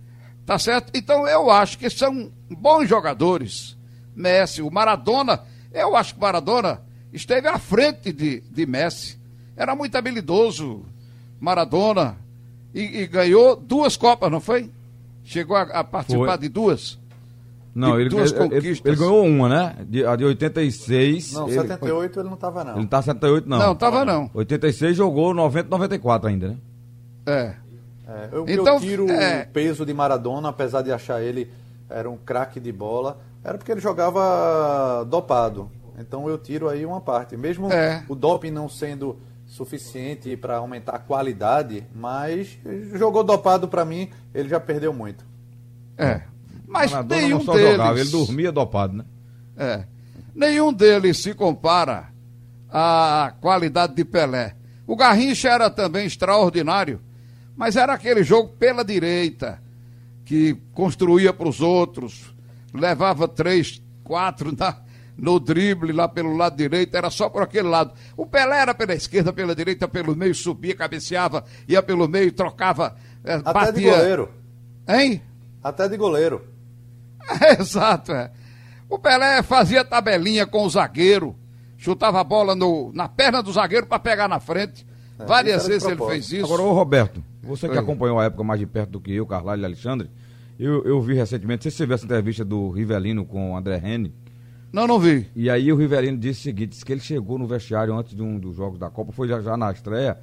tá 0.49 0.59
certo? 0.59 0.90
Então 0.95 1.28
eu 1.28 1.50
acho 1.50 1.76
que 1.76 1.90
são 1.90 2.33
bons 2.49 2.88
jogadores. 2.88 3.76
Messi, 4.17 4.62
o 4.62 4.71
Maradona, 4.71 5.43
eu 5.71 5.95
acho 5.95 6.14
que 6.14 6.19
o 6.19 6.23
Maradona 6.23 6.81
esteve 7.12 7.47
à 7.47 7.59
frente 7.59 8.14
de, 8.14 8.40
de 8.40 8.64
Messi. 8.64 9.19
Era 9.55 9.76
muito 9.76 9.95
habilidoso, 9.95 10.87
Maradona 11.38 12.17
e, 12.75 13.02
e, 13.02 13.07
ganhou 13.07 13.57
duas 13.57 13.95
Copas, 13.95 14.31
não 14.31 14.40
foi? 14.40 14.71
Chegou 15.23 15.55
a, 15.55 15.64
a 15.64 15.85
participar 15.85 16.38
foi. 16.38 16.38
de 16.38 16.49
duas? 16.49 16.99
Não, 17.75 17.97
de 17.97 18.00
ele, 18.00 18.09
duas 18.09 18.33
ele, 18.33 18.40
conquistas. 18.40 18.87
Ele, 18.87 18.95
ele, 18.95 18.97
ganhou 18.97 19.26
uma, 19.26 19.49
né? 19.50 19.76
De, 19.87 20.07
a 20.07 20.17
de 20.17 20.25
86. 20.25 21.33
Não, 21.35 21.47
ele, 21.47 21.61
78 21.61 22.14
foi... 22.14 22.23
ele 22.23 22.28
não 22.31 22.37
estava 22.37 22.64
não. 22.64 22.78
Ele 22.78 22.87
tá 22.87 23.02
78 23.02 23.47
não. 23.47 23.59
Não, 23.59 23.73
estava 23.73 24.02
não. 24.02 24.31
86 24.33 24.97
jogou 24.97 25.35
90, 25.35 25.69
94 25.69 26.31
ainda, 26.31 26.49
né? 26.49 26.57
É. 27.26 27.68
é 28.09 28.29
eu, 28.33 28.49
então, 28.49 28.75
eu 28.75 28.81
tiro 28.81 29.11
é... 29.11 29.43
o 29.43 29.53
peso 29.53 29.85
de 29.85 29.93
Maradona, 29.93 30.49
apesar 30.49 30.83
de 30.83 30.91
achar 30.91 31.23
ele 31.23 31.50
era 31.91 32.09
um 32.09 32.17
craque 32.17 32.59
de 32.59 32.73
bola, 32.73 33.21
era 33.45 33.57
porque 33.59 33.73
ele 33.73 33.81
jogava 33.81 35.05
dopado. 35.05 35.71
Então 35.99 36.29
eu 36.29 36.38
tiro 36.38 36.69
aí 36.69 36.87
uma 36.87 37.00
parte. 37.00 37.37
Mesmo 37.37 37.71
é. 37.73 38.05
o 38.09 38.15
doping 38.15 38.50
não 38.50 38.69
sendo 38.69 39.19
suficiente 39.47 40.37
para 40.37 40.57
aumentar 40.57 40.97
a 40.97 40.99
qualidade, 40.99 41.85
mas 41.95 42.59
jogou 42.95 43.25
dopado 43.25 43.67
para 43.69 43.85
mim, 43.85 44.11
ele 44.35 44.49
já 44.49 44.61
perdeu 44.61 44.93
muito. 44.93 45.25
É. 45.97 46.23
Mas 46.67 46.91
Maradona 46.91 47.21
nenhum 47.21 47.45
deles. 47.45 47.71
Jogava, 47.73 48.00
ele 48.00 48.11
dormia 48.11 48.53
dopado, 48.53 48.97
né? 48.97 49.05
É. 49.57 49.85
Nenhum 50.35 50.73
deles 50.73 51.19
se 51.19 51.35
compara 51.35 52.09
à 52.71 53.33
qualidade 53.41 53.95
de 53.95 54.05
Pelé. 54.05 54.55
O 54.87 54.95
Garrincha 54.95 55.49
era 55.49 55.69
também 55.69 56.07
extraordinário, 56.07 57.00
Mas 57.59 57.75
era 57.75 57.93
aquele 57.93 58.23
jogo 58.23 58.50
pela 58.50 58.85
direita, 58.85 59.61
que 60.25 60.57
construía 60.73 61.33
para 61.33 61.49
os 61.49 61.61
outros, 61.61 62.33
levava 62.73 63.27
três, 63.27 63.83
quatro 64.05 64.55
na, 64.57 64.81
no 65.17 65.41
drible 65.41 65.91
lá 65.93 66.07
pelo 66.07 66.37
lado 66.37 66.57
direito, 66.57 66.97
era 66.97 67.11
só 67.11 67.29
por 67.29 67.43
aquele 67.43 67.67
lado. 67.67 67.93
O 68.17 68.25
Pelé 68.25 68.61
era 68.61 68.75
pela 68.75 68.95
esquerda, 68.95 69.33
pela 69.33 69.57
direita, 69.57 69.88
pelo 69.88 70.15
meio, 70.15 70.33
subia, 70.37 70.77
cabeceava, 70.77 71.45
ia 71.67 71.83
pelo 71.83 72.07
meio, 72.07 72.31
trocava, 72.31 72.95
é, 73.25 73.35
Até 73.35 73.53
batia. 73.53 73.73
de 73.73 73.91
goleiro. 73.91 74.33
Hein? 74.88 75.23
Até 75.61 75.88
de 75.88 75.97
goleiro. 75.97 76.45
Exato, 77.59 78.12
é. 78.12 78.31
O 78.88 79.00
Pelé 79.00 79.43
fazia 79.43 79.85
tabelinha 79.85 80.47
com 80.47 80.62
o 80.62 80.71
zagueiro, 80.71 81.35
chutava 81.77 82.21
a 82.21 82.25
bola 82.25 82.55
no, 82.55 82.93
na 82.95 83.09
perna 83.09 83.43
do 83.43 83.53
zagueiro 83.53 83.88
para 83.88 83.99
pegar 83.99 84.29
na 84.29 84.38
frente. 84.38 84.87
É, 85.19 85.25
Várias 85.25 85.67
vezes 85.67 85.88
ele 85.88 86.07
fez 86.07 86.31
isso. 86.31 86.45
Agora, 86.45 86.62
ô 86.62 86.73
Roberto, 86.73 87.21
você 87.49 87.69
que 87.69 87.78
acompanhou 87.78 88.19
a 88.21 88.25
época 88.25 88.45
mais 88.45 88.61
de 88.61 88.67
perto 88.67 88.90
do 88.90 89.00
que 89.00 89.12
eu, 89.12 89.26
Carlalho 89.26 89.62
e 89.62 89.64
Alexandre, 89.64 90.11
eu, 90.59 90.85
eu 90.85 91.00
vi 91.00 91.14
recentemente, 91.14 91.59
não 91.59 91.62
sei 91.62 91.71
se 91.71 91.76
você 91.78 91.87
viu 91.87 91.95
essa 91.95 92.05
entrevista 92.05 92.45
do 92.45 92.71
Rivelino 92.71 93.25
com 93.25 93.52
o 93.52 93.57
André 93.57 93.76
Rene, 93.76 94.12
Não, 94.73 94.87
não 94.87 94.99
vi. 94.99 95.26
e 95.35 95.49
aí 95.49 95.73
o 95.73 95.76
Rivelino 95.76 96.19
disse 96.19 96.40
o 96.40 96.43
seguinte, 96.45 96.71
disse 96.71 96.85
que 96.85 96.93
ele 96.93 97.00
chegou 97.00 97.38
no 97.38 97.47
vestiário 97.47 97.95
antes 97.97 98.14
de 98.14 98.23
um 98.23 98.38
dos 98.38 98.57
jogos 98.57 98.78
da 98.78 98.90
Copa, 98.90 99.12
foi 99.12 99.26
já, 99.28 99.40
já 99.40 99.57
na 99.57 99.71
estreia, 99.73 100.19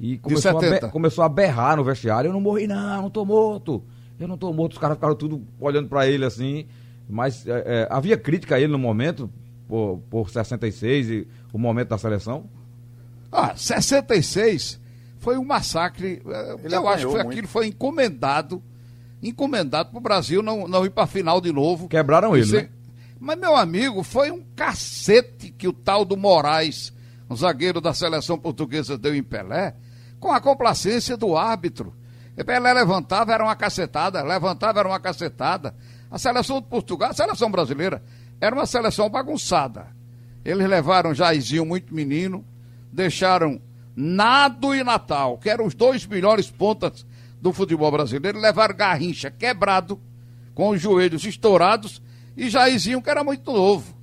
e 0.00 0.18
começou 0.18 0.56
a, 0.56 0.60
70. 0.60 0.86
be- 0.86 0.92
começou 0.92 1.22
a 1.24 1.28
berrar 1.28 1.76
no 1.76 1.84
vestiário, 1.84 2.28
eu 2.28 2.32
não 2.32 2.40
morri 2.40 2.66
não, 2.66 3.02
não 3.02 3.10
tô 3.10 3.24
morto, 3.24 3.82
eu 4.18 4.26
não 4.28 4.36
tô 4.38 4.52
morto, 4.52 4.72
os 4.72 4.78
caras 4.78 4.96
ficaram 4.96 5.14
tudo 5.14 5.42
olhando 5.60 5.88
pra 5.88 6.06
ele 6.06 6.24
assim, 6.24 6.66
mas 7.08 7.46
é, 7.46 7.62
é, 7.66 7.88
havia 7.90 8.16
crítica 8.16 8.54
a 8.56 8.60
ele 8.60 8.70
no 8.72 8.78
momento, 8.78 9.28
por, 9.68 9.98
por 10.08 10.30
66 10.30 11.10
e 11.10 11.28
o 11.52 11.58
momento 11.58 11.88
da 11.88 11.98
seleção? 11.98 12.44
Ah, 13.30 13.54
66 13.56 14.80
foi 15.22 15.38
um 15.38 15.44
massacre. 15.44 16.20
eh, 16.26 16.56
Ele 16.64 16.74
eu 16.74 16.86
acho 16.88 17.06
que 17.06 17.12
foi 17.12 17.20
aquilo 17.20 17.46
foi 17.48 17.66
encomendado, 17.68 18.60
encomendado 19.22 19.90
para 19.90 19.98
o 19.98 20.02
Brasil 20.02 20.42
não, 20.42 20.66
não 20.66 20.84
ir 20.84 20.90
para 20.90 21.04
a 21.04 21.06
final 21.06 21.40
de 21.40 21.52
novo. 21.52 21.88
Quebraram 21.88 22.34
ele, 22.36 22.44
Isso 22.44 22.56
é- 22.56 22.62
né? 22.62 22.68
Mas, 23.20 23.38
meu 23.38 23.54
amigo, 23.54 24.02
foi 24.02 24.32
um 24.32 24.42
cacete 24.56 25.52
que 25.56 25.68
o 25.68 25.72
tal 25.72 26.04
do 26.04 26.16
Moraes, 26.16 26.92
o 27.28 27.36
zagueiro 27.36 27.80
da 27.80 27.94
seleção 27.94 28.36
portuguesa, 28.36 28.98
deu 28.98 29.14
em 29.14 29.22
Pelé, 29.22 29.76
com 30.18 30.32
a 30.32 30.40
complacência 30.40 31.16
do 31.16 31.36
árbitro. 31.36 31.94
E 32.36 32.42
Pelé 32.42 32.72
levantava, 32.72 33.32
era 33.32 33.44
uma 33.44 33.54
cacetada, 33.54 34.20
levantava, 34.24 34.80
era 34.80 34.88
uma 34.88 34.98
cacetada. 34.98 35.72
A 36.10 36.18
seleção 36.18 36.60
de 36.60 36.66
Portugal, 36.66 37.10
a 37.10 37.14
seleção 37.14 37.48
brasileira, 37.48 38.02
era 38.40 38.56
uma 38.56 38.66
seleção 38.66 39.08
bagunçada. 39.08 39.86
Eles 40.44 40.68
levaram 40.68 41.14
Jairzinho 41.14 41.64
muito 41.64 41.94
menino, 41.94 42.44
deixaram 42.92 43.60
Nado 43.94 44.74
e 44.74 44.82
Natal, 44.82 45.38
que 45.38 45.50
eram 45.50 45.66
os 45.66 45.74
dois 45.74 46.06
melhores 46.06 46.50
pontas 46.50 47.06
do 47.40 47.52
futebol 47.52 47.90
brasileiro, 47.90 48.38
levaram 48.38 48.76
Garrincha 48.76 49.30
quebrado, 49.30 50.00
com 50.54 50.70
os 50.70 50.80
joelhos 50.80 51.24
estourados, 51.24 52.02
e 52.36 52.48
Jairzinho, 52.48 53.02
que 53.02 53.10
era 53.10 53.24
muito 53.24 53.52
novo, 53.52 53.94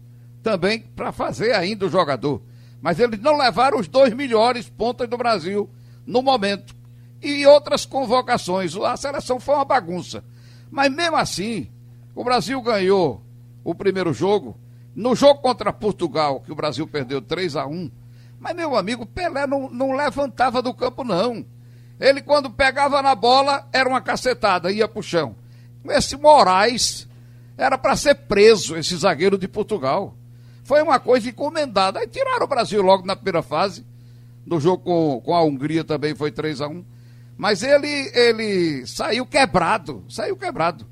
também 0.44 0.82
para 0.96 1.12
fazer 1.12 1.54
ainda 1.54 1.86
o 1.86 1.90
jogador. 1.90 2.42
Mas 2.82 3.00
eles 3.00 3.20
não 3.20 3.38
levaram 3.38 3.80
os 3.80 3.88
dois 3.88 4.14
melhores 4.14 4.70
pontas 4.70 5.08
do 5.08 5.18
Brasil 5.18 5.70
no 6.06 6.22
momento. 6.22 6.76
E 7.22 7.46
outras 7.46 7.86
convocações. 7.86 8.76
A 8.76 8.96
seleção 8.96 9.40
foi 9.40 9.56
uma 9.56 9.66
bagunça. 9.66 10.24
Mas 10.72 10.92
mesmo 10.92 11.18
assim, 11.18 11.70
o 12.16 12.24
Brasil 12.24 12.62
ganhou 12.62 13.22
o 13.64 13.76
primeiro 13.76 14.14
jogo. 14.14 14.58
No 14.96 15.16
jogo 15.16 15.42
contra 15.42 15.74
Portugal, 15.74 16.40
que 16.40 16.52
o 16.52 16.56
Brasil 16.56 16.88
perdeu 16.88 17.22
3 17.22 17.56
a 17.56 17.68
1 17.68 17.92
mas, 18.40 18.56
meu 18.56 18.76
amigo, 18.76 19.06
Pelé 19.06 19.46
não, 19.46 19.70
não 19.70 19.92
levantava 19.92 20.62
do 20.62 20.74
campo, 20.74 21.04
não. 21.04 21.46
Ele, 22.00 22.22
quando 22.22 22.50
pegava 22.50 23.02
na 23.02 23.14
bola, 23.14 23.68
era 23.74 23.90
uma 23.90 24.00
cacetada, 24.00 24.72
ia 24.72 24.88
pro 24.88 25.04
chão. 25.04 25.36
Esse 25.90 26.16
Moraes 26.16 27.08
era 27.58 27.78
para 27.78 27.96
ser 27.98 28.16
preso, 28.16 28.78
esse 28.78 28.96
zagueiro 28.96 29.38
de 29.38 29.48
Portugal. 29.48 30.16
Foi 30.64 30.82
uma 30.82 31.00
coisa 31.00 31.30
encomendada. 31.30 32.00
Aí 32.00 32.08
tiraram 32.08 32.46
o 32.46 32.48
Brasil 32.48 32.82
logo 32.82 33.06
na 33.06 33.16
primeira 33.16 33.42
fase. 33.42 33.86
No 34.46 34.60
jogo 34.60 34.84
com, 34.84 35.22
com 35.22 35.36
a 35.36 35.44
Hungria 35.44 35.84
também 35.84 36.16
foi 36.16 36.32
3 36.32 36.62
a 36.62 36.68
1 36.68 36.86
Mas 37.38 37.62
ele, 37.62 38.12
ele 38.14 38.88
saiu 38.88 39.26
quebrado, 39.26 40.06
saiu 40.08 40.38
quebrado. 40.38 40.88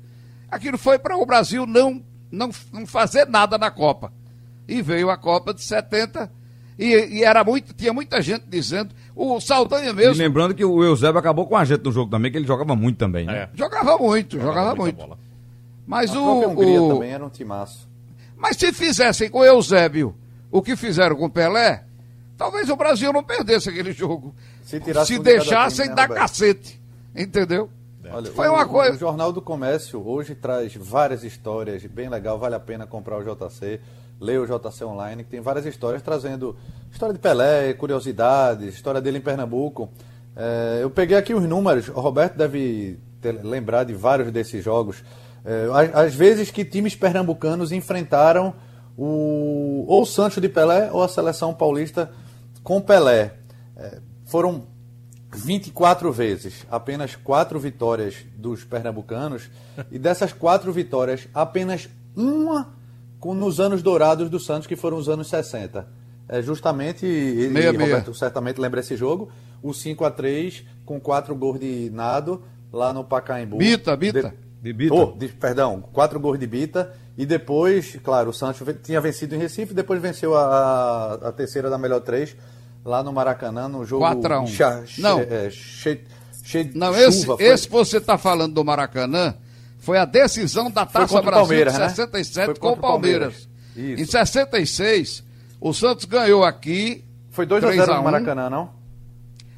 Aquilo 0.50 0.76
foi 0.76 0.98
para 0.98 1.16
o 1.16 1.24
Brasil 1.24 1.64
não, 1.64 2.04
não, 2.30 2.50
não 2.72 2.86
fazer 2.86 3.26
nada 3.26 3.56
na 3.56 3.70
Copa. 3.70 4.12
E 4.66 4.82
veio 4.82 5.10
a 5.10 5.16
Copa 5.16 5.54
de 5.54 5.62
70 5.62 6.30
e, 6.78 7.18
e 7.18 7.24
era 7.24 7.42
muito, 7.42 7.74
tinha 7.74 7.92
muita 7.92 8.20
gente 8.22 8.44
dizendo. 8.48 8.94
O 9.16 9.40
Saldanha 9.40 9.90
E 9.90 9.92
mesmo 9.92 10.22
lembrando 10.22 10.54
que 10.54 10.64
o 10.64 10.82
Eusébio 10.84 11.18
acabou 11.18 11.46
com 11.46 11.56
a 11.56 11.64
gente 11.64 11.82
no 11.84 11.90
jogo 11.90 12.10
também, 12.10 12.30
que 12.30 12.38
ele 12.38 12.46
jogava 12.46 12.76
muito 12.76 12.96
também, 12.98 13.26
né? 13.26 13.36
É. 13.42 13.48
jogava 13.54 13.98
muito, 13.98 14.38
jogava, 14.38 14.68
muita 14.76 14.82
muito. 14.82 14.96
bola. 14.96 15.18
Mas 15.86 16.14
A 16.14 16.20
o, 16.20 16.50
Hungria 16.50 16.82
o- 16.82 16.94
também 16.94 17.10
era 17.12 17.24
um 17.24 17.28
timaço. 17.30 17.88
Mas 18.36 18.56
se 18.56 18.72
fizessem 18.72 19.28
com 19.28 19.38
o 19.40 19.44
Eusébio 19.44 20.14
o 20.50 20.62
que 20.62 20.76
fizeram 20.76 21.16
com 21.16 21.24
o 21.24 21.30
Pelé, 21.30 21.82
talvez 22.36 22.68
o 22.70 22.76
Brasil 22.76 23.12
não 23.12 23.24
perdesse 23.24 23.68
aquele 23.70 23.92
jogo. 23.92 24.32
Se 24.62 24.78
tirasse 24.78 25.14
Se 25.14 25.18
deixassem 25.18 25.86
time, 25.86 25.96
né, 25.96 26.06
cacete. 26.08 26.80
Entendeu? 27.16 27.68
Olha, 28.10 28.30
Foi 28.30 28.48
o, 28.48 28.52
uma 28.52 28.66
coisa- 28.66 28.94
O 28.94 28.98
Jornal 28.98 29.32
do 29.32 29.42
Comércio 29.42 30.00
hoje 30.06 30.34
traz 30.34 30.74
várias 30.76 31.24
histórias, 31.24 31.84
bem 31.86 32.08
legal, 32.08 32.38
vale 32.38 32.54
a 32.54 32.60
pena 32.60 32.86
comprar 32.86 33.18
o 33.18 33.22
JC, 33.24 33.80
ler 34.20 34.40
o 34.40 34.46
JC 34.46 34.84
Online, 34.84 35.24
que 35.24 35.30
tem 35.30 35.40
várias 35.40 35.66
histórias 35.66 36.02
trazendo 36.02 36.56
história 36.90 37.12
de 37.12 37.20
Pelé, 37.20 37.72
curiosidades, 37.74 38.74
história 38.74 39.00
dele 39.00 39.18
em 39.18 39.20
Pernambuco. 39.22 39.88
É, 40.36 40.80
eu 40.82 40.90
peguei 40.90 41.16
aqui 41.16 41.34
os 41.34 41.42
números, 41.42 41.88
o 41.88 42.00
Roberto 42.00 42.36
deve 42.36 42.98
ter 43.20 43.32
lembrado 43.44 43.88
de 43.88 43.94
vários 43.94 44.30
desses 44.30 44.62
jogos. 44.62 45.02
É, 45.44 45.66
as, 45.94 46.14
vezes 46.14 46.50
que 46.50 46.64
times 46.64 46.94
pernambucanos 46.94 47.72
enfrentaram 47.72 48.54
o, 48.96 49.84
ou 49.86 50.02
o 50.02 50.06
Santos 50.06 50.40
de 50.40 50.48
Pelé 50.48 50.90
ou 50.92 51.02
a 51.02 51.08
seleção 51.08 51.54
paulista 51.54 52.10
com 52.62 52.80
Pelé. 52.80 53.34
É, 53.76 53.98
foram 54.26 54.66
24 55.32 56.10
vezes, 56.12 56.66
apenas 56.70 57.14
quatro 57.14 57.58
vitórias 57.58 58.16
dos 58.36 58.64
pernambucanos, 58.64 59.50
e 59.90 59.98
dessas 59.98 60.32
quatro 60.32 60.72
vitórias, 60.72 61.28
apenas 61.34 61.88
uma 62.16 62.77
com- 63.20 63.34
nos 63.34 63.60
anos 63.60 63.82
dourados 63.82 64.28
do 64.30 64.38
Santos, 64.40 64.66
que 64.66 64.76
foram 64.76 64.96
os 64.96 65.08
anos 65.08 65.28
60. 65.28 65.86
É 66.28 66.42
justamente, 66.42 67.06
e, 67.06 67.44
e 67.44 67.48
Meia, 67.48 67.72
meia. 67.72 67.84
Roberto 67.96 68.14
certamente 68.14 68.60
lembra 68.60 68.80
esse 68.80 68.96
jogo, 68.96 69.30
o 69.62 69.72
5 69.72 70.04
a 70.04 70.10
3 70.10 70.62
com 70.84 71.00
quatro 71.00 71.34
gols 71.34 71.58
de 71.58 71.90
Nado, 71.92 72.42
lá 72.72 72.92
no 72.92 73.02
Pacaembu. 73.02 73.56
Bita, 73.56 73.96
Bita. 73.96 74.34
De 74.60 74.72
Bita. 74.72 74.94
Oh, 74.94 75.06
de- 75.16 75.28
perdão, 75.28 75.80
quatro 75.92 76.18
gols 76.20 76.38
de 76.38 76.46
Bita, 76.46 76.92
e 77.16 77.24
depois, 77.24 77.96
claro, 78.04 78.30
o 78.30 78.32
Santos 78.32 78.60
tinha 78.82 79.00
vencido 79.00 79.34
em 79.34 79.38
Recife, 79.38 79.72
depois 79.72 80.02
venceu 80.02 80.36
a, 80.36 81.14
a- 81.14 81.32
terceira 81.32 81.70
da 81.70 81.78
melhor 81.78 82.00
três, 82.00 82.36
lá 82.84 83.02
no 83.02 83.12
Maracanã, 83.12 83.66
no 83.68 83.84
jogo 83.84 84.00
4 84.02 84.34
a 84.34 84.40
1. 84.40 84.46
cha- 84.48 84.84
che- 84.84 85.00
Não. 85.00 85.20
é, 85.20 85.48
cheio, 85.50 86.00
cheio 86.44 86.64
de 86.66 86.76
Não, 86.78 86.88
chuva. 86.92 87.00
esse, 87.08 87.26
foi- 87.26 87.42
esse 87.44 87.66
que 87.66 87.72
você 87.72 87.96
está 87.96 88.18
falando 88.18 88.52
do 88.54 88.64
Maracanã 88.64 89.34
foi 89.88 89.96
a 89.96 90.04
decisão 90.04 90.70
da 90.70 90.84
Taça 90.84 91.22
Brasil 91.22 91.30
Palmeiras, 91.32 91.72
de 91.72 91.78
né? 91.80 91.88
67 91.88 92.44
Foi 92.44 92.54
com 92.56 92.72
o 92.72 92.76
Palmeiras. 92.76 93.48
Palmeiras. 93.74 93.98
Em 93.98 94.02
Isso. 94.02 94.12
66, 94.12 95.24
o 95.58 95.72
Santos 95.72 96.04
ganhou 96.04 96.44
aqui. 96.44 97.02
Foi 97.30 97.46
2 97.46 97.64
a 97.64 97.66
3 97.68 97.80
0 97.80 97.92
a 97.92 97.94
no 97.94 98.00
1. 98.02 98.04
Maracanã, 98.04 98.50
não? 98.50 98.70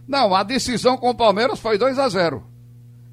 Não, 0.06 0.32
a 0.32 0.44
decisão 0.44 0.96
com 0.96 1.10
o 1.10 1.14
Palmeiras 1.16 1.58
foi 1.58 1.76
2 1.76 1.98
a 1.98 2.08
0 2.08 2.44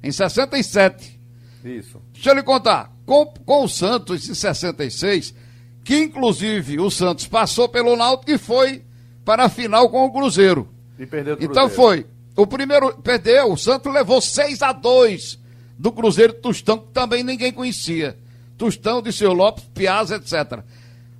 Em 0.00 0.12
67. 0.12 1.20
Isso. 1.64 2.00
Deixa 2.12 2.30
eu 2.30 2.34
lhe 2.36 2.42
contar. 2.44 2.92
Com, 3.04 3.26
com 3.26 3.64
o 3.64 3.68
Santos 3.68 4.28
em 4.28 4.34
66, 4.34 5.34
que 5.82 5.98
inclusive 5.98 6.78
o 6.78 6.88
Santos 6.88 7.26
passou 7.26 7.68
pelo 7.68 7.96
Náutico 7.96 8.30
e 8.30 8.38
foi 8.38 8.84
para 9.24 9.46
a 9.46 9.48
final 9.48 9.90
com 9.90 10.04
o 10.06 10.12
Cruzeiro. 10.12 10.68
E 10.96 11.04
perdeu 11.04 11.34
o 11.34 11.38
Então 11.42 11.68
Cruzeiro. 11.68 11.74
foi. 11.74 12.06
O 12.36 12.46
primeiro 12.46 12.96
perdeu, 13.02 13.50
o 13.50 13.56
Santos 13.56 13.92
levou 13.92 14.20
6 14.20 14.62
a 14.62 14.70
2 14.70 15.47
do 15.78 15.92
Cruzeiro 15.92 16.32
Tostão, 16.34 16.78
que 16.78 16.88
também 16.92 17.22
ninguém 17.22 17.52
conhecia. 17.52 18.16
Tostão, 18.56 19.00
de 19.00 19.12
seu 19.12 19.32
Lopes, 19.32 19.64
Piazza, 19.72 20.16
etc. 20.16 20.60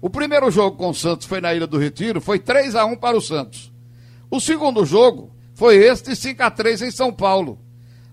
O 0.01 0.11
primeiro 0.11 0.51
jogo 0.51 0.77
com 0.77 0.91
o 0.91 0.95
Santos 0.95 1.27
foi 1.27 1.41
na 1.41 1.55
Ilha 1.55 1.67
do 1.67 1.79
Retiro, 1.79 2.21
foi 2.21 2.39
3 2.39 2.75
a 2.75 2.85
1 2.85 2.97
para 2.97 3.17
o 3.17 3.21
Santos. 3.21 3.73
O 4.31 4.41
segundo 4.41 4.85
jogo 4.85 5.31
foi 5.55 5.77
esse 5.77 6.05
de 6.05 6.17
5 6.17 6.43
a 6.43 6.51
3 6.51 6.83
em 6.83 6.91
São 6.91 7.13
Paulo. 7.13 7.59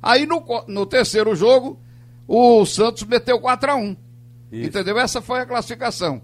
Aí 0.01 0.25
no, 0.27 0.43
no 0.67 0.85
terceiro 0.85 1.35
jogo, 1.35 1.79
o 2.27 2.63
Santos 2.65 3.03
meteu 3.03 3.39
4 3.39 3.71
a 3.71 3.75
1 3.75 3.95
Isso. 4.51 4.67
Entendeu? 4.67 4.97
Essa 4.99 5.21
foi 5.21 5.39
a 5.39 5.45
classificação. 5.45 6.21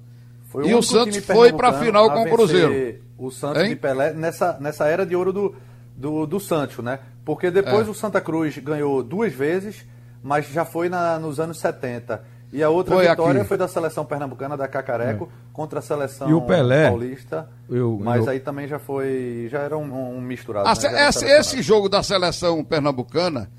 Foi 0.48 0.68
E 0.70 0.76
o 0.76 0.82
Santos 0.84 1.18
foi 1.18 1.52
pra 1.54 1.72
pernambucano 1.72 1.86
final 1.86 2.10
a 2.10 2.14
com 2.14 2.22
o 2.24 2.36
Cruzeiro. 2.36 3.02
O 3.18 3.32
Santos 3.32 3.64
Hein? 3.64 3.70
de 3.70 3.76
Pelé 3.76 4.14
nessa, 4.14 4.58
nessa 4.60 4.88
era 4.88 5.06
de 5.06 5.16
ouro 5.16 5.32
do, 5.34 5.56
do, 5.96 6.26
do 6.28 6.40
Santos, 6.40 6.78
né? 6.84 7.00
Porque 7.26 7.50
depois 7.50 7.88
É. 7.88 7.90
o 7.90 7.94
Santa 7.94 8.20
Cruz 8.22 8.58
ganhou 8.58 9.02
duas 9.04 9.32
vezes, 9.34 9.86
mas 10.24 10.48
já 10.48 10.66
foi 10.66 10.90
na, 10.90 11.18
nos 11.20 11.40
anos 11.40 11.60
70. 11.60 12.24
E 12.54 12.62
a 12.62 12.70
outra 12.70 12.96
Foi 12.96 13.08
vitória 13.08 13.40
aqui. 13.40 13.48
foi 13.48 13.58
da 13.58 13.68
seleção 13.68 14.04
pernambucana, 14.04 14.58
da 14.58 14.68
Cacareco, 14.68 15.32
contra 15.54 15.80
a 15.80 15.82
seleção 15.82 16.30
E 16.30 16.34
o 16.34 16.42
Pelé, 16.42 16.90
paulista. 16.90 17.48
eu- 17.70 17.98
mas 18.04 18.26
eu- 18.26 18.32
aí 18.32 18.42
também 18.42 18.68
já 18.68 18.78
foi. 18.78 19.48
Já 19.50 19.60
era 19.60 19.78
um, 19.78 20.18
um 20.18 20.20
misturado. 20.22 20.68
A 20.68 20.74
né? 20.74 20.80
era 21.00 21.10
esse, 21.10 21.26
esse 21.26 21.62
jogo 21.62 21.88
da 21.88 22.04
seleção 22.04 22.62
pernambucana 22.62 23.50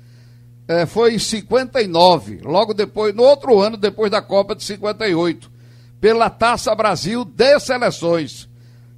eh, 0.67 0.85
foi 0.85 1.15
em 1.15 1.19
59, 1.19 2.41
logo 2.43 2.71
depois, 2.73 3.15
no 3.15 3.23
outro 3.23 3.59
ano, 3.59 3.77
depois 3.77 4.11
da 4.11 4.21
Copa 4.21 4.55
de 4.55 4.63
58, 4.63 5.51
pela 5.99 6.29
Taça 6.29 6.73
Brasil 6.75 7.25
de 7.25 7.59
Seleções. 7.59 8.47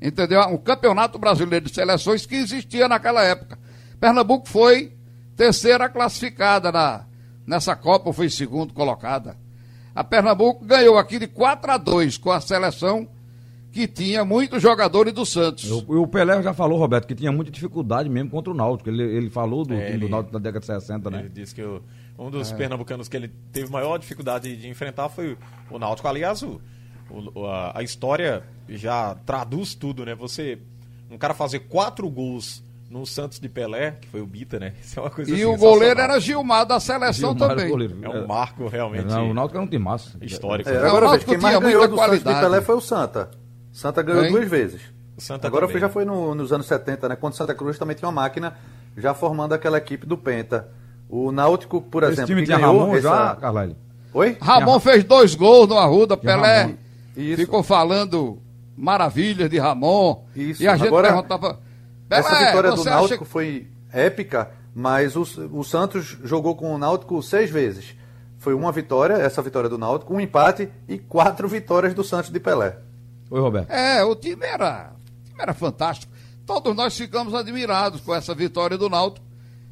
Entendeu? 0.01 0.41
Um 0.49 0.57
campeonato 0.57 1.17
brasileiro 1.17 1.65
de 1.67 1.73
seleções 1.73 2.25
que 2.25 2.35
existia 2.35 2.89
naquela 2.89 3.23
época. 3.23 3.57
Pernambuco 3.97 4.47
foi 4.49 4.91
terceira 5.37 5.87
classificada 5.87 6.69
na, 6.69 7.05
nessa 7.45 7.75
Copa, 7.75 8.11
foi 8.13 8.29
segundo 8.29 8.73
colocada. 8.73 9.37
A 9.93 10.03
Pernambuco 10.03 10.65
ganhou 10.65 10.97
aqui 10.97 11.17
de 11.19 11.27
4 11.27 11.71
a 11.71 11.77
2 11.77 12.17
com 12.17 12.31
a 12.31 12.41
seleção 12.41 13.07
que 13.71 13.87
tinha 13.87 14.23
muitos 14.23 14.61
jogadores 14.61 15.13
do 15.13 15.25
Santos. 15.25 15.69
O, 15.69 16.01
o 16.01 16.07
Pelé 16.07 16.41
já 16.41 16.53
falou, 16.53 16.77
Roberto, 16.79 17.07
que 17.07 17.15
tinha 17.15 17.31
muita 17.31 17.51
dificuldade 17.51 18.09
mesmo 18.09 18.29
contra 18.29 18.51
o 18.51 18.55
Náutico. 18.55 18.89
Ele, 18.89 19.03
ele 19.03 19.29
falou 19.29 19.65
do 19.65 19.73
É, 19.73 19.85
time 19.87 19.97
do 19.99 20.05
ele- 20.05 20.11
Náutico 20.11 20.33
da 20.33 20.39
década 20.39 20.59
de 20.61 20.65
60, 20.65 21.09
né? 21.09 21.19
Ele 21.19 21.29
disse 21.29 21.53
que 21.55 21.61
o- 21.61 21.81
um 22.17 22.29
dos 22.31 22.51
pernambucanos 22.53 23.09
que 23.09 23.17
ele 23.17 23.29
teve 23.51 23.69
maior 23.69 23.97
dificuldade 23.97 24.55
de 24.55 24.67
enfrentar 24.69 25.09
foi 25.09 25.37
o 25.69 25.77
Náutico. 25.77 26.07
Aliás, 26.07 26.41
o, 26.41 26.61
o- 27.09 27.45
a, 27.47 27.79
a 27.79 27.83
história 27.83 28.43
já 28.69 29.15
traduz 29.25 29.75
tudo, 29.75 30.05
né? 30.05 30.15
Você, 30.15 30.57
um 31.11 31.17
cara 31.17 31.33
fazer 31.33 31.59
quatro 31.59 32.09
gols 32.09 32.63
no 32.97 33.05
Santos 33.05 33.41
de 33.41 33.49
Pelé, 33.49 33.97
que 33.99 34.07
foi 34.07 34.21
o 34.21 34.25
Bita, 34.25 34.57
né? 34.57 34.71
Isso 34.81 34.97
é 34.97 35.03
uma 35.03 35.09
coisa 35.09 35.29
E 35.29 35.33
o 35.33 35.37
sensacional. 35.37 35.73
goleiro 35.73 35.99
era 35.99 36.19
Gilmar 36.19 36.65
da 36.65 36.79
seleção 36.79 37.31
Gilmar 37.31 37.51
era 37.51 37.61
também. 37.69 38.03
É 38.03 38.09
um 38.09 38.25
marco 38.25 38.67
realmente 38.69 39.05
Não, 39.05 39.31
o 39.31 39.33
Náutico 39.33 39.57
era 39.57 39.65
um 39.65 39.69
time 39.69 39.83
massa. 39.83 40.17
histórico. 40.21 40.69
É, 40.69 40.73
o 40.81 40.85
agora, 40.87 41.05
Náutico 41.07 41.31
veja, 41.31 41.37
quem 41.37 41.37
mais 41.41 41.57
tinha 41.57 41.59
ganhou 41.69 41.87
do 41.89 41.97
Santos 41.97 42.19
de. 42.19 42.23
Pelé 42.39 42.61
foi 42.61 42.75
o 42.75 42.81
Santa. 42.81 43.31
Santa 43.73 44.01
ganhou 44.01 44.23
Hein? 44.23 44.31
duas 44.31 44.47
vezes. 44.49 44.81
Santa 45.17 45.45
Agora 45.47 45.63
também. 45.67 45.73
foi, 45.73 45.81
já 45.81 45.89
foi 45.89 46.05
no- 46.05 46.33
nos 46.35 46.53
anos 46.53 46.65
70, 46.67 47.09
né? 47.09 47.15
Quando 47.17 47.33
Santa 47.33 47.53
Cruz 47.53 47.77
também 47.77 47.95
tinha 47.97 48.07
uma 48.07 48.21
máquina 48.21 48.55
já 48.95 49.13
formando 49.13 49.51
aquela 49.53 49.77
equipe 49.77 50.05
do 50.05 50.17
Penta. 50.17 50.69
O 51.09 51.31
Náutico, 51.33 51.81
por 51.81 52.03
Esse 52.03 52.13
exemplo, 52.13 52.27
time 52.29 52.41
que 52.43 52.47
ganhou 52.47 52.79
Ramon 52.79 52.95
essa- 52.95 53.01
já, 53.09 53.35
Carlyle? 53.35 53.75
Oi? 54.13 54.37
Ramon 54.41 54.79
fez 54.79 55.03
dois 55.03 55.35
gols 55.35 55.67
no 55.67 55.77
Arruda, 55.77 56.15
Tinha 56.15 56.33
Pelé 56.33 56.61
Ramon. 56.63 56.75
Isso. 57.17 57.37
ficou 57.41 57.61
falando 57.61 58.39
maravilhas 58.77 59.49
de 59.49 59.57
Ramon. 59.59 60.23
Isso. 60.35 60.63
E 60.63 60.67
a 60.67 60.75
gente 60.77 60.87
Agora, 60.87 61.07
perguntava. 61.09 61.59
Essa 62.09 62.29
Pelé, 62.29 62.45
vitória 62.45 62.71
do 62.71 62.83
Náutico 62.83 63.23
acha... 63.23 63.31
foi 63.31 63.67
épica, 63.91 64.51
mas 64.73 65.15
o, 65.15 65.21
o 65.51 65.63
Santos 65.63 66.17
jogou 66.23 66.55
com 66.55 66.73
o 66.73 66.77
Náutico 66.77 67.21
seis 67.23 67.49
vezes. 67.49 67.95
Foi 68.37 68.53
uma 68.53 68.71
vitória, 68.71 69.13
essa 69.13 69.41
vitória 69.41 69.69
do 69.69 69.77
Náutico, 69.77 70.13
um 70.13 70.19
empate 70.19 70.69
e 70.87 70.97
quatro 70.97 71.47
vitórias 71.47 71.93
do 71.93 72.03
Santos 72.03 72.29
de 72.29 72.39
Pelé. 72.39 72.77
Oi, 73.31 73.39
Roberto. 73.39 73.71
É, 73.71 74.03
o 74.03 74.15
time 74.15 74.45
era, 74.45 74.91
o 75.19 75.23
time 75.23 75.41
era 75.41 75.53
fantástico. 75.53 76.13
Todos 76.45 76.75
nós 76.75 76.95
ficamos 76.95 77.33
admirados 77.33 78.01
com 78.01 78.13
essa 78.13 78.35
vitória 78.35 78.77
do 78.77 78.87
Náutico 78.87 79.25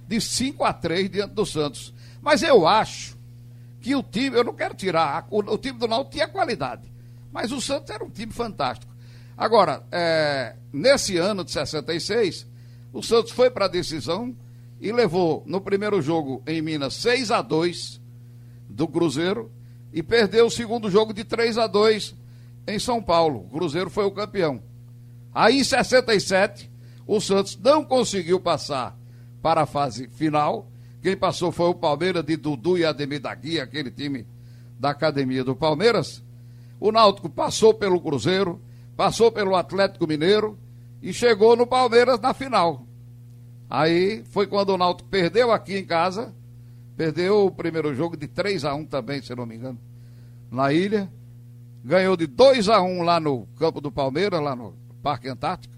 de 0.08 0.20
5 0.20 0.64
a 0.64 0.74
3 0.74 1.10
diante 1.10 1.34
do 1.34 1.46
Santos. 1.46 1.94
Mas 2.22 2.42
eu 2.42 2.66
acho 2.68 3.16
que 3.82 3.96
o 3.96 4.02
time, 4.02 4.38
eu 4.38 4.44
não 4.44 4.54
quero 4.54 4.74
tirar, 4.74 5.28
o, 5.30 5.40
o 5.40 5.58
time 5.58 5.78
do 5.78 5.88
Náutico 5.88 6.14
tinha 6.14 6.28
qualidade, 6.28 6.92
mas 7.32 7.52
o 7.52 7.60
Santos 7.60 7.90
era 7.90 8.04
um 8.04 8.10
time 8.10 8.32
fantástico. 8.32 8.93
Agora, 9.38 9.84
é, 9.92 10.56
nesse 10.72 11.18
ano 11.18 11.44
de 11.44 11.52
66, 11.52 12.48
o 12.92 13.02
Santos 13.02 13.32
foi 13.32 13.50
para 13.50 13.66
a 13.66 13.70
decisão 13.70 14.36
e 14.80 14.92
levou 14.92 15.44
no 15.46 15.62
primeiro 15.62 16.02
jogo 16.02 16.44
em 16.46 16.62
Minas 16.62 16.94
6 16.96 17.32
a 17.32 17.42
2 17.42 18.02
do 18.70 18.88
Cruzeiro 18.88 19.52
e 19.92 20.04
perdeu 20.04 20.48
o 20.48 20.52
segundo 20.52 20.90
jogo 20.90 21.14
de 21.14 21.24
3 21.24 21.58
a 21.58 21.68
2 21.68 22.16
em 22.68 22.80
São 22.80 23.02
Paulo. 23.02 23.46
O 23.46 23.50
Cruzeiro 23.50 23.90
foi 23.90 24.06
o 24.06 24.12
campeão. 24.12 24.62
Aí 25.34 25.60
em 25.60 25.64
67, 25.64 26.70
o 27.08 27.20
Santos 27.20 27.58
não 27.58 27.84
conseguiu 27.84 28.40
passar 28.40 28.98
para 29.42 29.62
a 29.62 29.66
fase 29.66 30.08
final. 30.10 30.70
Quem 31.02 31.18
passou 31.18 31.52
foi 31.52 31.68
o 31.68 31.76
Palmeiras 31.76 32.24
de 32.24 32.38
Dudu 32.38 32.78
e 32.78 32.86
Ademir 32.86 33.20
da 33.20 33.34
Guia, 33.34 33.64
aquele 33.64 33.92
time 33.92 34.26
da 34.80 34.92
academia 34.92 35.44
do 35.44 35.56
Palmeiras. 35.56 36.24
O 36.80 36.92
Náutico 36.92 37.30
passou 37.30 37.74
pelo 37.74 38.00
Cruzeiro, 38.00 38.62
passou 38.96 39.32
pelo 39.32 39.56
Atlético 39.56 40.08
Mineiro 40.08 40.58
e 41.02 41.12
chegou 41.14 41.56
no 41.56 41.66
Palmeiras 41.68 42.20
na 42.20 42.34
final. 42.34 42.86
Aí 43.70 44.24
foi 44.30 44.46
quando 44.48 44.70
o 44.70 44.78
Náutico 44.78 45.10
perdeu 45.10 45.52
aqui 45.52 45.78
em 45.78 45.86
casa, 45.86 46.34
perdeu 46.96 47.46
o 47.46 47.52
primeiro 47.52 47.94
jogo 47.96 48.16
de 48.16 48.28
3 48.28 48.64
a 48.66 48.74
1 48.76 48.86
também, 48.86 49.22
se 49.22 49.34
não 49.36 49.46
me 49.46 49.56
engano, 49.56 49.80
na 50.52 50.72
ilha. 50.72 51.10
Ganhou 51.84 52.16
de 52.16 52.28
2 52.28 52.70
a 52.70 52.82
1 52.82 53.02
lá 53.02 53.20
no 53.20 53.46
campo 53.60 53.82
do 53.82 53.92
Palmeiras, 53.92 54.40
lá 54.42 54.56
no 54.56 54.74
Parque 55.02 55.28
Antártico. 55.28 55.74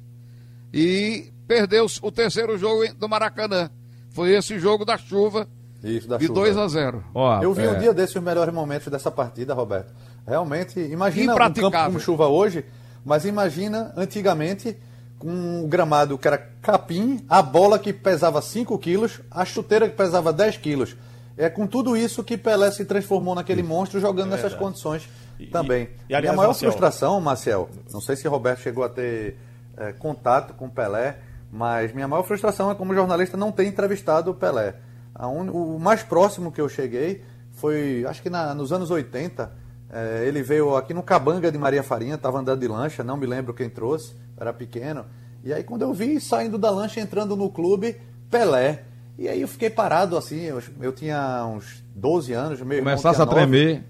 E 0.74 1.32
perdeu 1.48 1.86
o 2.02 2.12
terceiro 2.12 2.58
jogo 2.58 2.84
em- 2.84 2.94
do 2.94 3.08
Maracanã. 3.08 3.70
Foi 4.12 4.32
esse 4.36 4.60
jogo 4.60 4.86
da 4.86 4.98
chuva 4.98 5.48
Isso, 5.84 6.08
da 6.08 6.18
de 6.18 6.28
chuva. 6.28 6.42
2 6.42 6.58
a 6.58 6.68
0. 6.68 7.04
Ó, 7.14 7.42
Eu 7.42 7.54
vi 7.54 7.64
é, 7.64 7.72
um 7.72 7.80
dia 7.80 7.94
desses 7.94 8.16
os 8.16 8.22
melhores 8.22 8.54
momentos 8.54 8.88
dessa 8.90 9.10
partida, 9.10 9.54
Roberto. 9.54 9.94
Realmente, 10.28 10.80
imagina 10.80 11.34
um 11.34 11.38
campo 11.38 11.94
com 11.94 12.00
chuva 12.00 12.28
hoje, 12.28 12.66
mas 13.06 13.24
imagina 13.26 13.94
antigamente 13.96 14.76
com 15.20 15.64
o 15.64 15.68
gramado 15.68 16.18
que 16.18 16.28
era 16.28 16.38
capim, 16.62 17.24
a 17.30 17.42
bola 17.42 17.80
que 17.80 17.94
pesava 17.94 18.42
5 18.42 18.78
quilos, 18.80 19.22
a 19.32 19.46
chuteira 19.46 19.88
que 19.88 19.96
pesava 19.96 20.34
10 20.34 20.58
quilos. 20.58 20.96
É 21.38 21.50
com 21.50 21.68
tudo 21.68 21.96
isso 21.96 22.24
que 22.24 22.38
Pelé 22.38 22.72
se 22.72 22.84
transformou 22.86 23.36
naquele 23.36 23.62
monstro 23.64 24.00
jogando 24.00 24.30
nessas 24.32 24.54
condições 24.54 25.08
E- 25.40 25.48
também. 25.48 25.84
e- 25.84 25.90
e, 26.12 26.16
aliás, 26.16 26.24
Minha 26.24 26.34
maior 26.38 26.48
Marcel- 26.50 26.70
frustração, 26.72 27.20
Marcel, 27.22 27.70
não 27.92 28.00
sei 28.02 28.16
se 28.16 28.28
Roberto 28.28 28.60
chegou 28.62 28.84
a 28.84 28.90
ter 28.90 29.38
eh, 29.78 29.92
contato 30.00 30.54
com 30.54 30.70
Pelé, 30.70 31.18
mas 31.52 31.94
minha 31.94 32.08
maior 32.08 32.24
frustração 32.24 32.72
é 32.72 32.76
como 32.76 32.94
jornalista 32.96 33.36
não 33.36 33.52
ter 33.52 33.66
entrevistado 33.66 34.32
o 34.32 34.34
Pelé. 34.34 34.76
A 35.14 35.28
un- 35.28 35.50
O 35.50 35.78
mais 35.78 36.02
próximo 36.04 36.50
que 36.52 36.62
eu 36.62 36.70
cheguei 36.70 37.22
foi, 37.52 38.06
acho 38.08 38.22
que 38.22 38.30
na- 38.30 38.54
nos 38.56 38.72
anos 38.72 38.90
80, 38.90 39.52
eh, 39.96 40.26
ele 40.28 40.44
veio 40.44 40.76
aqui 40.76 40.94
no 40.94 41.02
Cabanga 41.02 41.50
de 41.50 41.58
Maria 41.58 41.82
Farinha, 41.82 42.16
estava 42.16 42.38
andando 42.38 42.60
de 42.60 42.68
lancha, 42.68 43.02
não 43.02 43.16
me 43.16 43.26
lembro 43.26 43.54
quem 43.54 43.70
trouxe, 43.70 44.14
era 44.38 44.52
pequeno. 44.52 45.06
E 45.42 45.54
aí 45.54 45.64
quando 45.64 45.84
eu 45.84 45.94
vi 45.94 46.20
saindo 46.20 46.58
da 46.58 46.70
lancha, 46.70 47.00
entrando 47.00 47.34
no 47.34 47.50
clube, 47.50 47.96
Pelé. 48.30 48.84
E 49.18 49.30
aí 49.30 49.40
eu 49.40 49.48
fiquei 49.48 49.70
parado 49.70 50.18
assim, 50.18 50.42
eu, 50.42 50.62
eu 50.82 50.92
tinha 50.92 51.46
uns 51.46 51.82
12 51.96 52.34
anos, 52.34 52.60
meu 52.60 52.80
irmão 52.80 52.92
começasse 52.92 53.22
a 53.22 53.26
tremer. 53.26 53.86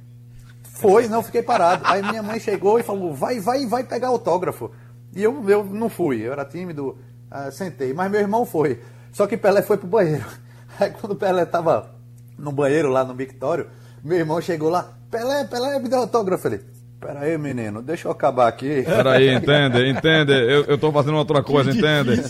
Foi, 0.76 1.08
não, 1.08 1.24
fiquei 1.24 1.42
parado. 1.42 1.82
Aí 1.86 2.04
minha 2.04 2.22
mãe 2.22 2.40
chegou 2.40 2.78
e 2.80 2.84
falou: 2.84 3.14
vai, 3.14 3.40
vai, 3.40 3.66
vai 3.66 3.84
pegar 3.84 4.10
autógrafo. 4.10 4.70
E 5.16 5.24
eu, 5.24 5.50
eu 5.50 5.64
não 5.64 5.90
fui, 5.90 6.22
eu 6.22 6.34
era 6.34 6.46
tímido, 6.46 6.98
ah, 7.32 7.50
sentei. 7.50 7.94
Mas 7.94 8.12
meu 8.12 8.20
irmão 8.20 8.46
foi. 8.46 8.80
Só 9.12 9.26
que 9.26 9.38
Pelé 9.38 9.64
foi 9.64 9.78
pro 9.78 9.88
banheiro. 9.88 10.26
Aí 10.80 10.92
quando 10.92 11.14
o 11.14 11.16
Pelé 11.16 11.46
tava 11.46 11.96
no 12.38 12.52
banheiro 12.52 12.90
lá 12.90 13.04
no 13.04 13.16
Victório, 13.16 13.68
meu 14.04 14.18
irmão 14.18 14.40
chegou 14.42 14.70
lá: 14.70 14.94
Pelé, 15.16 15.46
Pelé, 15.46 15.80
me 15.80 15.88
deu 15.88 16.00
autógrafo. 16.00 16.48
Ele: 16.48 16.60
Pera 17.00 17.22
aí, 17.22 17.38
menino, 17.38 17.82
deixa 17.82 18.08
eu 18.08 18.12
acabar 18.12 18.48
aqui. 18.48 18.84
Peraí, 18.84 19.34
entende, 19.34 19.90
entende. 19.90 20.34
Eu, 20.34 20.66
eu 20.66 20.78
tô 20.78 20.92
fazendo 20.92 21.18
outra 21.18 21.42
coisa, 21.42 21.72
entende? 21.72 22.22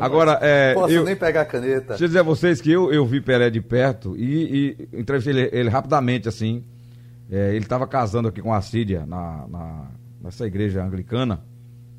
Agora, 0.00 0.38
é. 0.40 0.72
Posso 0.74 0.94
eu, 0.94 1.04
nem 1.04 1.16
pegar 1.16 1.42
a 1.42 1.44
caneta. 1.44 1.88
Deixa 1.88 2.04
eu 2.04 2.08
dizer 2.08 2.20
a 2.20 2.22
vocês 2.22 2.60
que 2.60 2.70
eu, 2.70 2.92
eu 2.92 3.04
vi 3.04 3.20
Pelé 3.20 3.50
de 3.50 3.60
perto 3.60 4.16
e, 4.16 4.78
e 4.92 5.00
entrevistei 5.00 5.34
ele, 5.34 5.50
ele 5.52 5.68
rapidamente, 5.68 6.28
assim. 6.28 6.64
É, 7.30 7.50
ele 7.50 7.64
estava 7.64 7.86
casando 7.86 8.28
aqui 8.28 8.42
com 8.42 8.52
a 8.52 8.60
Síria, 8.60 9.06
na, 9.06 9.46
na, 9.48 9.86
nessa 10.22 10.46
igreja 10.46 10.82
anglicana. 10.82 11.40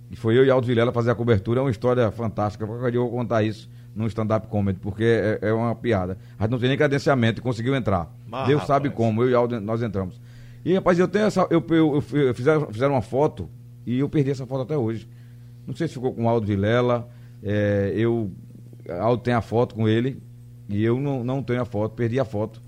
E 0.10 0.15
foi 0.15 0.38
eu 0.38 0.46
e 0.46 0.50
Aldo 0.50 0.67
Vilela 0.67 0.91
fazer 0.91 1.12
a 1.12 1.15
cobertura. 1.15 1.60
É 1.60 1.63
uma 1.63 1.72
história 1.72 2.12
fantástica. 2.12 2.65
Qualquer 2.65 2.91
dia 2.91 3.00
eu 3.00 3.04
vou 3.04 3.12
contar 3.12 3.43
isso 3.43 3.67
no 3.95 4.08
stand-up 4.08 4.47
comedy, 4.47 4.79
porque 4.79 5.03
é, 5.03 5.39
é 5.41 5.53
uma 5.53 5.75
piada. 5.75 6.17
A 6.38 6.43
gente 6.43 6.51
não 6.51 6.60
tem 6.60 6.69
nem 6.69 6.77
credenciamento 6.77 7.39
e 7.39 7.43
conseguiu 7.43 7.75
entrar. 7.75 8.12
Mas, 8.27 8.47
Deus 8.47 8.65
sabe 8.65 8.89
rapaz. 8.89 9.06
como, 9.06 9.23
eu 9.23 9.29
e 9.29 9.36
Aldo 9.36 9.62
nós 9.62 9.82
entramos. 9.82 10.19
E, 10.65 10.73
rapaz, 10.73 10.97
eu 10.97 11.08
tenho 11.08 11.25
essa. 11.25 11.45
Eu, 11.49 11.63
eu, 11.69 12.03
eu, 12.12 12.19
eu 12.19 12.34
fizeram, 12.34 12.67
fizeram 12.71 12.93
uma 12.93 13.01
foto 13.01 13.49
e 13.86 13.99
eu 13.99 14.10
perdi 14.10 14.32
essa 14.32 14.45
foto 14.45 14.62
até 14.62 14.77
hoje. 14.77 15.08
Não 15.67 15.75
sei 15.75 15.88
se 15.88 15.93
ficou 15.93 16.13
com 16.13 16.25
o 16.25 16.29
Aldo 16.29 16.47
Vilela. 16.47 17.10
É, 17.41 17.91
eu. 17.95 18.32
Aldo 18.99 19.21
tem 19.21 19.34
a 19.34 19.41
foto 19.41 19.75
com 19.75 19.88
ele. 19.88 20.21
E 20.69 20.84
eu 20.84 20.99
não, 20.99 21.23
não 21.23 21.43
tenho 21.43 21.62
a 21.62 21.65
foto, 21.65 21.93
perdi 21.93 22.19
a 22.19 22.25
foto. 22.25 22.62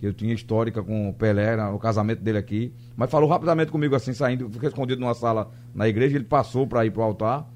Eu 0.00 0.12
tinha 0.12 0.34
histórica 0.34 0.82
com 0.82 1.08
o 1.08 1.14
Pelé 1.14 1.56
no 1.56 1.78
casamento 1.78 2.22
dele 2.22 2.36
aqui. 2.36 2.72
Mas 2.94 3.10
falou 3.10 3.28
rapidamente 3.28 3.72
comigo 3.72 3.94
assim, 3.94 4.12
saindo. 4.12 4.50
Fiquei 4.50 4.68
escondido 4.68 5.00
numa 5.00 5.14
sala 5.14 5.50
na 5.74 5.88
igreja. 5.88 6.16
Ele 6.16 6.24
passou 6.24 6.66
para 6.66 6.84
ir 6.84 6.90
pro 6.90 7.02
altar. 7.02 7.48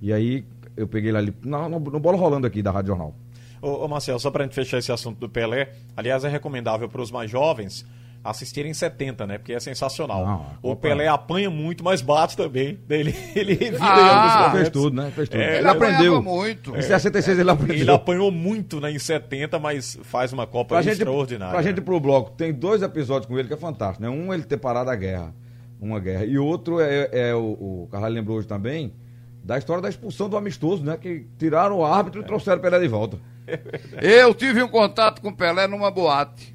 E 0.00 0.12
aí 0.12 0.46
eu 0.80 0.88
peguei 0.88 1.10
ele 1.10 1.18
ali. 1.18 1.34
No, 1.42 1.68
no, 1.68 1.78
no 1.80 2.00
bola 2.00 2.16
rolando 2.16 2.46
aqui 2.46 2.62
da 2.62 2.70
Rádio 2.70 2.88
Jornal. 2.88 3.14
Ô, 3.62 3.84
ô 3.84 3.88
Marcelo, 3.88 4.18
só 4.18 4.30
pra 4.30 4.44
gente 4.44 4.54
fechar 4.54 4.78
esse 4.78 4.90
assunto 4.90 5.18
do 5.18 5.28
Pelé, 5.28 5.70
aliás, 5.96 6.24
é 6.24 6.28
recomendável 6.28 6.88
para 6.88 7.00
os 7.02 7.10
mais 7.10 7.30
jovens 7.30 7.84
assistir 8.22 8.66
em 8.66 8.74
70, 8.74 9.26
né? 9.26 9.38
Porque 9.38 9.52
é 9.54 9.60
sensacional. 9.60 10.26
Não, 10.26 10.46
o. 10.72 10.76
Pelé 10.76 11.08
apanha 11.08 11.48
muito, 11.50 11.82
mas 11.82 12.02
bate 12.02 12.36
também. 12.36 12.78
Ele, 12.88 13.14
ele 13.34 13.52
evita 13.52 13.78
Ah, 13.80 14.50
Fez 14.52 14.68
tudo, 14.68 14.94
né? 14.94 15.10
Fez 15.14 15.26
tudo. 15.28 15.40
É, 15.40 15.48
ele 15.52 15.58
Ele 15.60 15.68
aprendeu. 15.68 16.22
muito. 16.22 16.76
Em 16.76 16.82
66 16.82 17.38
ele 17.38 17.50
aprendeu. 17.50 17.76
Ele 17.76 17.90
apanhou 17.90 18.30
muito 18.30 18.78
né, 18.78 18.90
em 18.92 18.98
70, 18.98 19.58
mas 19.58 19.98
faz 20.02 20.32
uma 20.34 20.46
Copa 20.46 20.74
Pra 20.74 20.82
gente, 20.82 20.94
extraordinária. 20.98 21.52
pra 21.54 21.62
gente 21.62 21.78
ir 21.78 21.80
pro 21.82 21.98
bloco, 21.98 22.32
tem 22.32 22.52
dois 22.52 22.82
episódios 22.82 23.26
com 23.26 23.38
ele 23.38 23.48
que 23.48 23.54
é 23.54 23.56
fantástico, 23.56 24.02
né? 24.02 24.10
Um 24.10 24.34
ele 24.34 24.42
ter 24.42 24.58
parado 24.58 24.90
a 24.90 24.96
guerra, 24.96 25.34
uma 25.80 25.98
guerra, 25.98 26.24
e 26.26 26.36
outro 26.36 26.78
é, 26.78 27.08
é 27.12 27.34
o, 27.34 27.84
o 27.84 27.88
Carvalho 27.90 28.14
lembrou 28.14 28.36
hoje 28.36 28.46
também, 28.46 28.92
da 29.42 29.58
história 29.58 29.82
da 29.82 29.88
expulsão 29.88 30.28
do 30.28 30.36
amistoso, 30.36 30.84
né? 30.84 30.96
Que 30.96 31.26
tiraram 31.38 31.78
o 31.78 31.84
árbitro 31.84 32.20
e 32.20 32.24
trouxeram 32.24 32.60
Pelé 32.60 32.78
de 32.78 32.88
volta. 32.88 33.18
Eu 34.00 34.34
tive 34.34 34.62
um 34.62 34.68
contato 34.68 35.20
com 35.20 35.28
o 35.28 35.36
Pelé 35.36 35.66
numa 35.66 35.90
boate 35.90 36.54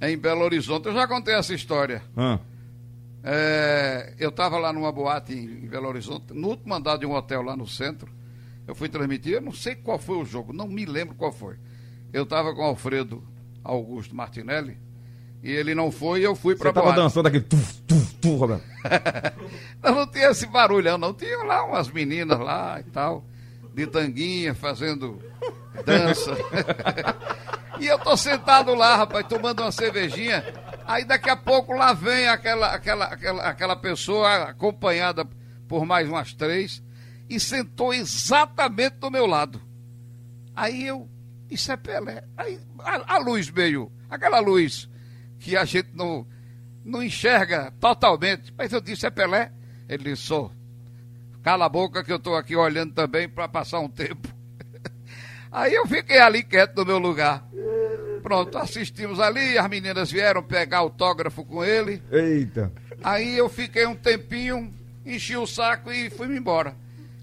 em 0.00 0.16
Belo 0.16 0.42
Horizonte. 0.42 0.86
Eu 0.86 0.94
já 0.94 1.06
contei 1.06 1.34
essa 1.34 1.54
história. 1.54 2.02
É, 3.22 4.14
eu 4.18 4.30
estava 4.30 4.56
lá 4.58 4.72
numa 4.72 4.90
boate 4.90 5.34
em, 5.34 5.44
em 5.44 5.68
Belo 5.68 5.88
Horizonte, 5.88 6.32
no 6.32 6.48
último 6.48 6.72
andar 6.74 6.96
de 6.96 7.04
um 7.04 7.12
hotel 7.12 7.42
lá 7.42 7.54
no 7.54 7.66
centro. 7.66 8.10
Eu 8.66 8.74
fui 8.74 8.88
transmitir, 8.88 9.34
eu 9.34 9.40
não 9.40 9.52
sei 9.52 9.74
qual 9.74 9.98
foi 9.98 10.16
o 10.16 10.24
jogo, 10.24 10.52
não 10.52 10.66
me 10.66 10.86
lembro 10.86 11.14
qual 11.14 11.32
foi. 11.32 11.56
Eu 12.12 12.22
estava 12.22 12.54
com 12.54 12.62
o 12.62 12.64
Alfredo 12.64 13.22
Augusto 13.62 14.14
Martinelli 14.14 14.78
e 15.42 15.50
ele 15.50 15.74
não 15.74 15.90
foi 15.90 16.20
e 16.20 16.24
eu 16.24 16.34
fui 16.36 16.54
para 16.54 16.64
Você 16.64 16.68
a 16.68 16.72
tava 16.72 16.86
boate. 16.86 17.00
dançando 17.02 17.28
aqui, 17.28 17.40
tuf, 17.40 17.80
tuf, 17.82 18.14
tuf, 18.16 18.36
Roberto. 18.36 18.64
Não, 19.82 19.94
não 19.94 20.06
tinha 20.06 20.28
esse 20.30 20.46
barulhão, 20.46 20.98
não. 20.98 21.14
Tinha 21.14 21.38
lá 21.44 21.64
umas 21.64 21.88
meninas 21.88 22.38
lá 22.38 22.80
e 22.80 22.84
tal, 22.90 23.24
de 23.74 23.86
tanguinha, 23.86 24.54
fazendo 24.54 25.18
dança. 25.86 26.36
e 27.80 27.86
eu 27.86 27.98
tô 27.98 28.14
sentado 28.16 28.74
lá, 28.74 28.96
rapaz, 28.96 29.26
tomando 29.26 29.62
uma 29.62 29.72
cervejinha. 29.72 30.44
Aí 30.86 31.04
daqui 31.04 31.30
a 31.30 31.36
pouco 31.36 31.72
lá 31.72 31.94
vem 31.94 32.28
aquela, 32.28 32.74
aquela, 32.74 33.06
aquela, 33.06 33.42
aquela 33.42 33.76
pessoa 33.76 34.50
acompanhada 34.50 35.26
por 35.66 35.86
mais 35.86 36.08
umas 36.08 36.34
três 36.34 36.82
e 37.28 37.40
sentou 37.40 37.94
exatamente 37.94 38.96
do 38.96 39.10
meu 39.10 39.24
lado. 39.24 39.62
Aí 40.54 40.86
eu, 40.86 41.08
isso 41.50 41.72
é 41.72 41.76
Pelé. 41.76 42.24
Aí 42.36 42.60
a, 42.80 43.14
a 43.14 43.18
luz 43.18 43.48
veio, 43.48 43.90
aquela 44.10 44.40
luz 44.40 44.90
que 45.40 45.56
a 45.56 45.64
gente 45.64 45.88
não, 45.94 46.26
não 46.84 47.02
enxerga 47.02 47.72
totalmente. 47.80 48.54
Mas 48.56 48.72
eu 48.72 48.80
disse, 48.80 49.06
é 49.06 49.10
Pelé? 49.10 49.50
Ele 49.88 50.04
disse, 50.04 50.22
sou. 50.22 50.52
Cala 51.42 51.64
a 51.64 51.68
boca 51.68 52.04
que 52.04 52.12
eu 52.12 52.16
estou 52.16 52.36
aqui 52.36 52.54
olhando 52.54 52.92
também 52.92 53.28
para 53.28 53.48
passar 53.48 53.80
um 53.80 53.88
tempo. 53.88 54.28
Aí 55.50 55.74
eu 55.74 55.86
fiquei 55.86 56.20
ali 56.20 56.42
quieto 56.44 56.76
no 56.76 56.84
meu 56.84 56.98
lugar. 56.98 57.48
Pronto, 58.22 58.58
assistimos 58.58 59.18
ali, 59.18 59.56
as 59.58 59.68
meninas 59.68 60.12
vieram 60.12 60.42
pegar 60.42 60.78
autógrafo 60.78 61.42
com 61.44 61.64
ele. 61.64 62.02
Eita. 62.12 62.70
Aí 63.02 63.36
eu 63.38 63.48
fiquei 63.48 63.86
um 63.86 63.96
tempinho, 63.96 64.70
enchi 65.06 65.34
o 65.36 65.46
saco 65.46 65.90
e 65.90 66.10
fui-me 66.10 66.36
embora. 66.36 66.76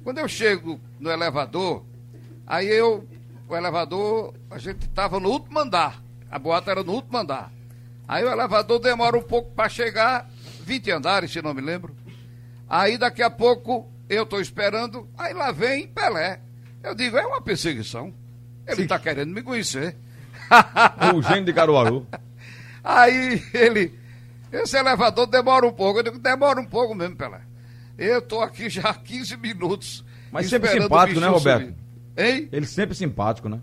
Quando 0.03 0.17
eu 0.17 0.27
chego 0.27 0.79
no 0.99 1.11
elevador, 1.11 1.85
aí 2.47 2.67
eu, 2.67 3.07
o 3.47 3.55
elevador, 3.55 4.33
a 4.49 4.57
gente 4.57 4.87
estava 4.87 5.19
no 5.19 5.29
último 5.29 5.59
andar. 5.59 6.01
A 6.31 6.39
boata 6.39 6.71
era 6.71 6.83
no 6.83 6.93
último 6.93 7.17
andar. 7.17 7.51
Aí 8.07 8.23
o 8.23 8.31
elevador 8.31 8.79
demora 8.79 9.17
um 9.17 9.23
pouco 9.23 9.51
para 9.51 9.67
chegar, 9.67 10.29
20 10.61 10.91
andares, 10.91 11.31
se 11.31 11.41
não 11.41 11.53
me 11.53 11.61
lembro. 11.61 11.95
Aí 12.69 12.97
daqui 12.97 13.21
a 13.21 13.29
pouco 13.29 13.91
eu 14.09 14.23
estou 14.23 14.39
esperando, 14.39 15.07
aí 15.17 15.33
lá 15.33 15.51
vem 15.51 15.87
Pelé. 15.87 16.39
Eu 16.81 16.95
digo, 16.95 17.17
é 17.17 17.25
uma 17.25 17.41
perseguição. 17.41 18.13
Ele 18.65 18.83
está 18.83 18.97
querendo 18.97 19.33
me 19.33 19.41
conhecer. 19.41 19.95
O 21.13 21.21
gênio 21.21 21.45
de 21.45 21.53
Caruaru. 21.53 22.07
Aí 22.83 23.43
ele, 23.53 23.93
esse 24.51 24.77
elevador 24.77 25.27
demora 25.27 25.65
um 25.65 25.73
pouco. 25.73 25.99
Eu 25.99 26.03
digo, 26.03 26.19
demora 26.19 26.59
um 26.59 26.65
pouco 26.65 26.95
mesmo, 26.95 27.17
Pelé. 27.17 27.41
Eu 27.97 28.21
tô 28.21 28.39
aqui 28.39 28.69
já 28.69 28.89
há 28.89 28.93
15 28.93 29.35
minutos. 29.37 30.05
Mas 30.31 30.49
sempre 30.49 30.69
simpático, 30.69 31.19
né, 31.19 31.27
Roberto? 31.27 31.65
subir. 31.65 31.75
Hein? 32.17 32.49
Ele 32.51 32.65
sempre 32.65 32.95
simpático, 32.95 33.49
né? 33.49 33.59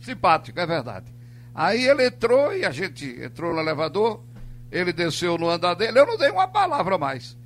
Simpático, 0.00 0.58
é 0.60 0.66
verdade. 0.66 1.06
Aí 1.54 1.86
ele 1.86 2.06
entrou 2.06 2.54
e 2.54 2.64
a 2.64 2.70
gente 2.70 3.04
entrou 3.22 3.52
no 3.52 3.60
elevador, 3.60 4.22
ele 4.70 4.92
desceu 4.92 5.36
no 5.36 5.48
andar 5.50 5.74
dele, 5.74 5.98
eu 5.98 6.06
não 6.06 6.16
dei 6.16 6.30
uma 6.30 6.48
palavra 6.48 6.96
mais. 6.96 7.36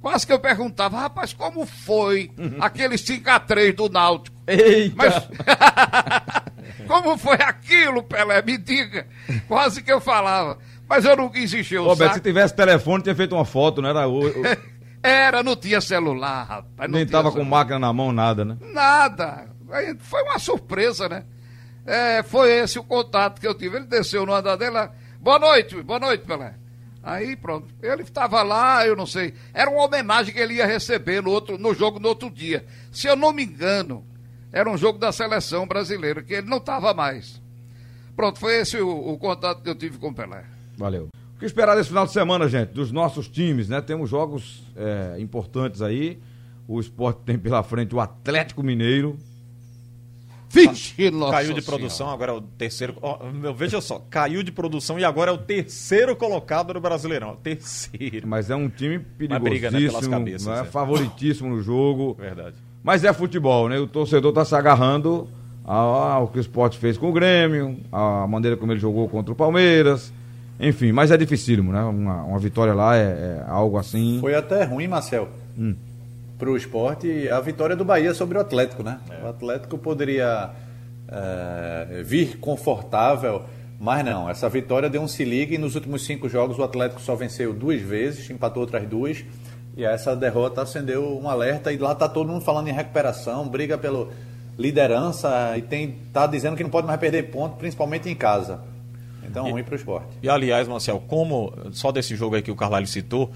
Quase 0.00 0.26
que 0.26 0.32
eu 0.32 0.38
perguntava, 0.38 0.98
rapaz, 0.98 1.32
como 1.32 1.64
foi 1.64 2.30
aquele 2.60 2.96
5x3 2.96 3.74
do 3.74 3.88
Náutico? 3.88 4.36
Eita! 4.46 4.94
Mas. 4.96 5.14
Como 6.86 7.16
foi 7.16 7.36
aquilo, 7.40 8.02
Pelé? 8.02 8.42
Me 8.42 8.58
diga. 8.58 9.06
Quase 9.48 9.82
que 9.82 9.90
eu 9.90 10.00
falava. 10.00 10.58
Mas 10.86 11.04
eu 11.04 11.16
encher 11.34 11.80
o 11.80 11.84
Roberto, 11.84 12.14
se 12.14 12.20
tivesse 12.20 12.54
telefone, 12.54 13.02
tinha 13.02 13.14
feito 13.14 13.34
uma 13.34 13.44
foto, 13.44 13.80
não 13.80 13.88
era? 13.88 14.04
Era, 15.02 15.42
não 15.42 15.54
tinha 15.54 15.82
celular, 15.82 16.44
rapaz. 16.44 16.90
não 16.90 16.96
nem 16.98 17.06
tava 17.06 17.28
com 17.30 17.36
celular. 17.36 17.50
máquina 17.58 17.78
na 17.78 17.92
mão, 17.92 18.10
nada, 18.10 18.42
né? 18.42 18.56
Nada. 18.72 19.46
Foi 19.98 20.22
uma 20.22 20.38
surpresa, 20.38 21.08
né? 21.10 21.24
É, 21.86 22.22
foi 22.22 22.50
esse 22.52 22.78
o 22.78 22.84
contato 22.84 23.40
que 23.40 23.46
eu 23.46 23.54
tive. 23.54 23.76
Ele 23.76 23.86
desceu 23.86 24.24
no 24.24 24.34
andar 24.34 24.56
dele. 24.56 24.88
Boa 25.20 25.38
noite, 25.38 25.82
boa 25.82 25.98
noite, 25.98 26.24
Pelé. 26.24 26.54
Aí 27.02 27.36
pronto. 27.36 27.68
Ele 27.82 28.02
estava 28.02 28.42
lá, 28.42 28.86
eu 28.86 28.96
não 28.96 29.06
sei. 29.06 29.34
Era 29.52 29.70
uma 29.70 29.84
homenagem 29.84 30.32
que 30.32 30.40
ele 30.40 30.54
ia 30.54 30.66
receber 30.66 31.22
no, 31.22 31.30
outro, 31.30 31.58
no 31.58 31.74
jogo 31.74 32.00
no 32.00 32.08
outro 32.08 32.30
dia. 32.30 32.64
Se 32.90 33.06
eu 33.06 33.14
não 33.14 33.32
me 33.32 33.44
engano, 33.44 34.04
era 34.50 34.70
um 34.70 34.76
jogo 34.78 34.98
da 34.98 35.12
seleção 35.12 35.66
brasileira, 35.66 36.22
que 36.22 36.32
ele 36.32 36.48
não 36.48 36.56
estava 36.56 36.94
mais. 36.94 37.42
Pronto, 38.16 38.38
foi 38.38 38.60
esse 38.60 38.78
o, 38.78 38.88
o 38.88 39.18
contato 39.18 39.62
que 39.62 39.68
eu 39.68 39.74
tive 39.74 39.98
com 39.98 40.08
o 40.08 40.14
Pelé. 40.14 40.44
Valeu. 40.78 41.08
O 41.34 41.38
que 41.38 41.44
esperar 41.44 41.74
desse 41.74 41.88
final 41.88 42.06
de 42.06 42.12
semana, 42.12 42.48
gente? 42.48 42.70
Dos 42.70 42.90
nossos 42.90 43.28
times, 43.28 43.68
né? 43.68 43.80
Temos 43.80 44.08
jogos 44.08 44.62
é, 44.76 45.16
importantes 45.18 45.82
aí. 45.82 46.18
O 46.66 46.80
esporte 46.80 47.20
tem 47.26 47.38
pela 47.38 47.62
frente 47.62 47.94
o 47.94 48.00
Atlético 48.00 48.62
Mineiro. 48.62 49.18
Vixe, 50.54 51.10
nossa 51.10 51.32
Caiu 51.32 51.52
de 51.52 51.62
Senhora. 51.62 51.62
produção, 51.62 52.10
agora 52.10 52.32
é 52.32 52.34
o 52.34 52.40
terceiro. 52.40 52.94
ó, 53.02 53.18
meu, 53.32 53.52
veja 53.52 53.80
só, 53.80 54.00
caiu 54.08 54.42
de 54.42 54.52
produção 54.52 54.98
e 54.98 55.04
agora 55.04 55.30
é 55.30 55.34
o 55.34 55.38
terceiro 55.38 56.14
colocado 56.14 56.72
no 56.72 56.80
Brasileirão. 56.80 57.36
Terceiro. 57.42 58.26
Mas 58.26 58.50
é 58.50 58.56
um 58.56 58.68
time 58.68 58.98
Mas 58.98 59.42
briga, 59.42 59.70
né, 59.70 59.78
perigosíssimo, 59.78 60.00
pelas 60.00 60.06
cabeças, 60.06 60.46
né? 60.46 60.60
é. 60.60 60.64
favoritíssimo 60.64 61.48
no 61.50 61.62
jogo. 61.62 62.14
Verdade. 62.18 62.56
Mas 62.82 63.02
é 63.04 63.12
futebol, 63.12 63.68
né? 63.68 63.78
O 63.78 63.86
torcedor 63.86 64.32
tá 64.32 64.44
se 64.44 64.54
agarrando 64.54 65.26
ao, 65.64 65.94
ao 65.94 66.28
que 66.28 66.38
o 66.38 66.40
esporte 66.40 66.78
fez 66.78 66.96
com 66.98 67.08
o 67.08 67.12
Grêmio, 67.12 67.78
a 67.90 68.26
maneira 68.26 68.56
como 68.56 68.72
ele 68.72 68.80
jogou 68.80 69.08
contra 69.08 69.32
o 69.32 69.36
Palmeiras. 69.36 70.12
Enfim, 70.60 70.92
mas 70.92 71.10
é 71.10 71.16
dificílimo, 71.16 71.72
né? 71.72 71.82
Uma, 71.82 72.22
uma 72.22 72.38
vitória 72.38 72.74
lá 72.74 72.96
é, 72.96 73.00
é 73.00 73.44
algo 73.48 73.76
assim. 73.76 74.18
Foi 74.20 74.34
até 74.34 74.64
ruim, 74.64 74.86
Marcel, 74.86 75.28
Hum. 75.58 75.74
Para 76.44 76.50
o 76.50 76.56
esporte, 76.58 77.26
a 77.30 77.40
vitória 77.40 77.74
do 77.74 77.86
Bahia 77.86 78.12
sobre 78.12 78.36
o 78.36 78.40
Atlético, 78.40 78.82
né? 78.82 79.00
O 79.22 79.28
Atlético 79.28 79.78
poderia 79.78 80.50
eh, 81.08 82.02
vir 82.04 82.36
confortável, 82.36 83.44
mas 83.80 84.04
não. 84.04 84.28
Essa 84.28 84.46
vitória 84.50 84.90
deu 84.90 85.00
um 85.00 85.08
se 85.08 85.24
liga 85.24 85.54
e 85.54 85.58
nos 85.58 85.74
últimos 85.74 86.04
cinco 86.04 86.28
jogos 86.28 86.58
o 86.58 86.62
Atlético 86.62 87.00
só 87.00 87.14
venceu 87.14 87.54
duas 87.54 87.80
vezes, 87.80 88.28
empatou 88.28 88.60
outras 88.60 88.86
duas. 88.86 89.24
E 89.74 89.84
essa 89.84 90.14
derrota 90.14 90.60
acendeu 90.60 91.18
um 91.18 91.30
alerta 91.30 91.72
e 91.72 91.78
lá 91.78 91.94
tá 91.94 92.10
todo 92.10 92.28
mundo 92.28 92.44
falando 92.44 92.68
em 92.68 92.72
recuperação, 92.72 93.48
briga 93.48 93.78
pela 93.78 94.08
liderança 94.58 95.56
e 95.56 95.62
tem 95.62 95.96
tá 96.12 96.26
dizendo 96.26 96.56
que 96.56 96.62
não 96.62 96.70
pode 96.70 96.86
mais 96.86 97.00
perder 97.00 97.30
ponto, 97.30 97.56
principalmente 97.56 98.10
em 98.10 98.14
casa. 98.14 98.60
Então, 99.26 99.50
ruim 99.50 99.64
para 99.64 99.72
o 99.72 99.76
esporte. 99.76 100.18
E 100.22 100.28
aliás, 100.28 100.68
Marcel, 100.68 101.02
como, 101.08 101.54
só 101.72 101.90
desse 101.90 102.14
jogo 102.14 102.36
aí 102.36 102.42
que 102.42 102.50
o 102.50 102.54
Carvalho 102.54 102.86
citou, 102.86 103.32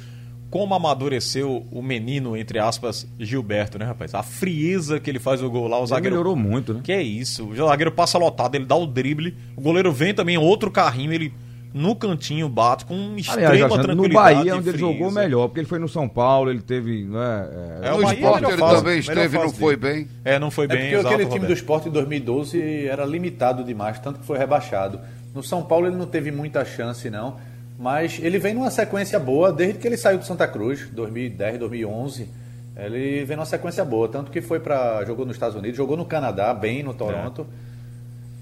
como 0.50 0.74
amadureceu 0.74 1.66
o 1.70 1.82
menino, 1.82 2.36
entre 2.36 2.58
aspas, 2.58 3.06
Gilberto, 3.18 3.78
né, 3.78 3.84
rapaz? 3.84 4.14
A 4.14 4.22
frieza 4.22 4.98
que 4.98 5.10
ele 5.10 5.18
faz 5.18 5.42
o 5.42 5.50
gol 5.50 5.68
lá, 5.68 5.76
o 5.78 5.80
Ele 5.80 5.86
zagueiro. 5.88 6.16
melhorou 6.16 6.36
muito, 6.36 6.72
né? 6.74 6.80
Que 6.82 6.92
é 6.92 7.02
isso? 7.02 7.46
O 7.48 7.54
zagueiro 7.54 7.92
passa 7.92 8.16
lotado, 8.18 8.54
ele 8.54 8.64
dá 8.64 8.74
o 8.76 8.86
drible, 8.86 9.36
o 9.56 9.60
goleiro 9.60 9.92
vem 9.92 10.14
também, 10.14 10.38
outro 10.38 10.70
carrinho, 10.70 11.12
ele 11.12 11.32
no 11.74 11.94
cantinho 11.94 12.48
bate 12.48 12.86
com 12.86 12.94
extrema 13.14 13.50
Aliás, 13.50 13.60
Alexandre, 13.70 13.94
no 13.94 14.02
tranquilidade. 14.04 14.34
Bahia, 14.36 14.56
onde 14.56 14.68
ele 14.70 14.78
jogou 14.78 15.10
melhor, 15.12 15.48
porque 15.48 15.60
ele 15.60 15.66
foi 15.68 15.78
no 15.78 15.86
São 15.88 16.08
Paulo, 16.08 16.50
ele 16.50 16.62
teve. 16.62 17.04
Né, 17.04 17.48
É, 17.82 17.88
é, 17.88 17.92
o 17.92 18.08
é 18.08 18.14
esporte 18.14 18.44
ele 18.46 18.56
fase, 18.56 18.76
também 18.82 18.98
esteve 19.00 19.36
e 19.36 19.40
não 19.40 19.50
foi 19.52 19.76
dele. 19.76 19.94
bem. 19.94 20.08
É, 20.24 20.38
não 20.38 20.50
foi 20.50 20.64
É 20.64 20.68
bem, 20.68 20.78
porque 20.78 20.94
exato, 20.94 21.08
aquele 21.08 21.24
time 21.26 21.38
do 21.40 21.42
Roberto. 21.42 21.58
esporte 21.58 21.88
em 21.88 21.92
2012 21.92 22.86
era 22.86 23.04
limitado 23.04 23.62
demais, 23.62 23.98
tanto 24.00 24.18
que 24.18 24.24
foi 24.26 24.38
rebaixado. 24.38 24.98
No 25.34 25.42
São 25.42 25.62
Paulo 25.62 25.86
ele 25.86 25.96
não 25.96 26.06
teve 26.06 26.30
muita 26.32 26.64
chance, 26.64 27.10
não. 27.10 27.36
Mas 27.78 28.18
ele 28.20 28.38
vem 28.38 28.54
numa 28.54 28.70
sequência 28.70 29.20
boa 29.20 29.52
desde 29.52 29.78
que 29.78 29.86
ele 29.86 29.96
saiu 29.96 30.18
do 30.18 30.24
Santa 30.24 30.48
Cruz, 30.48 30.88
2010, 30.90 31.60
2011. 31.60 32.28
Ele 32.76 33.24
vem 33.24 33.36
numa 33.36 33.46
sequência 33.46 33.84
boa, 33.84 34.08
tanto 34.08 34.32
que 34.32 34.40
foi 34.40 34.58
para 34.58 35.04
jogou 35.04 35.24
nos 35.24 35.36
Estados 35.36 35.56
Unidos, 35.56 35.76
jogou 35.76 35.96
no 35.96 36.04
Canadá, 36.04 36.52
bem 36.52 36.82
no 36.82 36.92
Toronto. 36.92 37.46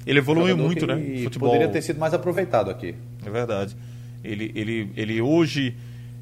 Ele 0.06 0.20
evoluiu 0.20 0.48
Jogador 0.48 0.66
muito, 0.66 0.86
que 0.86 0.94
né? 0.94 1.24
Futebol. 1.24 1.50
Poderia 1.50 1.68
ter 1.68 1.82
sido 1.82 1.98
mais 1.98 2.14
aproveitado 2.14 2.70
aqui. 2.70 2.94
É 3.26 3.30
verdade. 3.30 3.76
Ele, 4.24 4.52
ele, 4.54 4.92
ele 4.96 5.20
hoje 5.20 5.76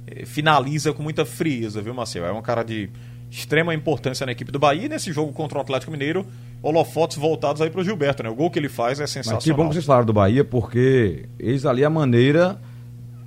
eh, 0.07 0.25
finaliza 0.25 0.93
com 0.93 1.03
muita 1.03 1.25
frieza, 1.25 1.83
viu, 1.83 1.95
Marcel? 1.95 2.25
É 2.25 2.33
um 2.33 2.43
cara 2.43 2.63
de 2.63 2.89
extrema 3.31 3.75
importância 3.75 4.25
na 4.25 4.33
equipe 4.33 4.51
do 4.51 4.59
Bahia. 4.59 4.87
E 4.87 4.89
nesse 4.89 5.13
jogo 5.13 5.33
contra 5.33 5.59
o 5.59 5.61
Atlético 5.61 5.93
Mineiro, 5.93 6.27
holofotes 6.63 7.17
voltados 7.17 7.61
aí 7.61 7.69
pro 7.69 7.85
Gilberto, 7.85 8.23
né? 8.23 8.29
O 8.29 8.35
gol 8.35 8.51
que 8.51 8.59
ele 8.59 8.69
faz 8.69 8.99
é 9.01 9.07
sensacional. 9.07 9.37
Mas 9.37 9.45
que 9.45 9.53
bom 9.53 9.69
que 9.69 9.75
vocês 9.75 9.85
falaram 9.85 10.07
do 10.07 10.13
Bahia, 10.13 10.45
porque 10.45 11.27
eis 11.39 11.67
ali 11.67 11.85
a 11.85 11.91
maneira 11.91 12.59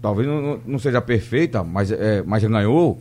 talvez 0.02 0.28
não, 0.28 0.60
não 0.66 0.80
seja 0.80 1.02
perfeita, 1.02 1.64
mas, 1.64 1.92
é, 1.92 2.24
mas 2.26 2.44
ganhou 2.44 3.00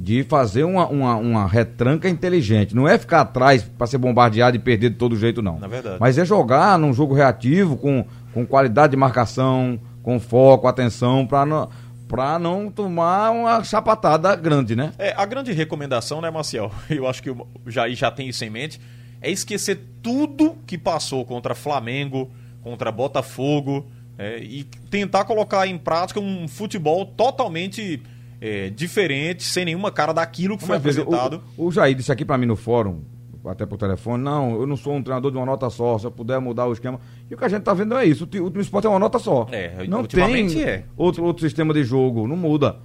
de 0.00 0.24
fazer 0.24 0.64
uma, 0.64 0.86
uma, 0.88 1.16
uma, 1.16 1.46
retranca 1.46 2.08
inteligente. 2.08 2.74
Não 2.74 2.88
é 2.88 2.96
ficar 2.96 3.20
atrás 3.20 3.62
para 3.62 3.86
ser 3.86 3.98
bombardeado 3.98 4.56
e 4.56 4.58
perder 4.58 4.90
de 4.90 4.96
todo 4.96 5.14
jeito, 5.14 5.42
não. 5.42 5.58
Na 5.58 5.68
verdade. 5.68 5.98
Mas 6.00 6.16
é 6.16 6.24
jogar 6.24 6.78
num 6.78 6.94
jogo 6.94 7.14
reativo, 7.14 7.76
com, 7.76 8.06
com 8.32 8.46
qualidade 8.46 8.92
de 8.92 8.96
marcação, 8.96 9.78
com 10.02 10.18
foco, 10.18 10.66
atenção, 10.66 11.26
para 11.26 11.44
não, 11.44 11.68
pra 12.08 12.38
não 12.38 12.70
tomar 12.70 13.30
uma 13.30 13.62
chapatada 13.62 14.34
grande, 14.36 14.74
né? 14.74 14.92
É, 14.98 15.12
a 15.14 15.26
grande 15.26 15.52
recomendação, 15.52 16.22
né, 16.22 16.30
Marcial? 16.30 16.72
Eu 16.88 17.06
acho 17.06 17.22
que 17.22 17.30
o 17.30 17.46
Jair 17.66 17.94
já 17.94 18.10
tem 18.10 18.26
isso 18.28 18.42
em 18.42 18.50
mente. 18.50 18.80
É 19.20 19.30
esquecer 19.30 19.78
tudo 20.02 20.56
que 20.66 20.78
passou 20.78 21.26
contra 21.26 21.54
Flamengo, 21.54 22.30
contra 22.62 22.90
Botafogo, 22.90 23.86
é, 24.20 24.38
e 24.38 24.64
tentar 24.90 25.24
colocar 25.24 25.66
em 25.66 25.78
prática 25.78 26.20
um 26.20 26.46
futebol 26.46 27.06
totalmente 27.06 28.02
é, 28.38 28.68
diferente, 28.68 29.42
sem 29.42 29.64
nenhuma 29.64 29.90
cara 29.90 30.12
daquilo 30.12 30.58
que 30.58 30.66
foi 30.66 30.76
apresentado. 30.76 31.42
O, 31.56 31.68
o 31.68 31.72
Jair 31.72 31.96
disse 31.96 32.12
aqui 32.12 32.22
para 32.22 32.36
mim 32.36 32.44
no 32.44 32.54
fórum, 32.54 33.00
até 33.46 33.64
por 33.64 33.78
telefone, 33.78 34.22
não, 34.22 34.60
eu 34.60 34.66
não 34.66 34.76
sou 34.76 34.92
um 34.92 35.02
treinador 35.02 35.30
de 35.30 35.38
uma 35.38 35.46
nota 35.46 35.70
só, 35.70 35.98
se 35.98 36.04
eu 36.04 36.10
puder 36.10 36.38
mudar 36.38 36.66
o 36.66 36.72
esquema. 36.74 37.00
E 37.30 37.34
o 37.34 37.38
que 37.38 37.44
a 37.46 37.48
gente 37.48 37.62
tá 37.62 37.72
vendo 37.72 37.96
é 37.96 38.04
isso, 38.04 38.28
o, 38.30 38.60
esporte 38.60 38.86
é 38.86 38.90
uma 38.90 38.98
nota 38.98 39.18
só. 39.18 39.46
É, 39.50 39.86
não 39.88 40.04
tem 40.04 40.62
é. 40.62 40.84
outro, 40.98 41.24
outro 41.24 41.42
sistema 41.42 41.72
de 41.72 41.82
jogo, 41.82 42.28
não 42.28 42.36
muda. 42.36 42.76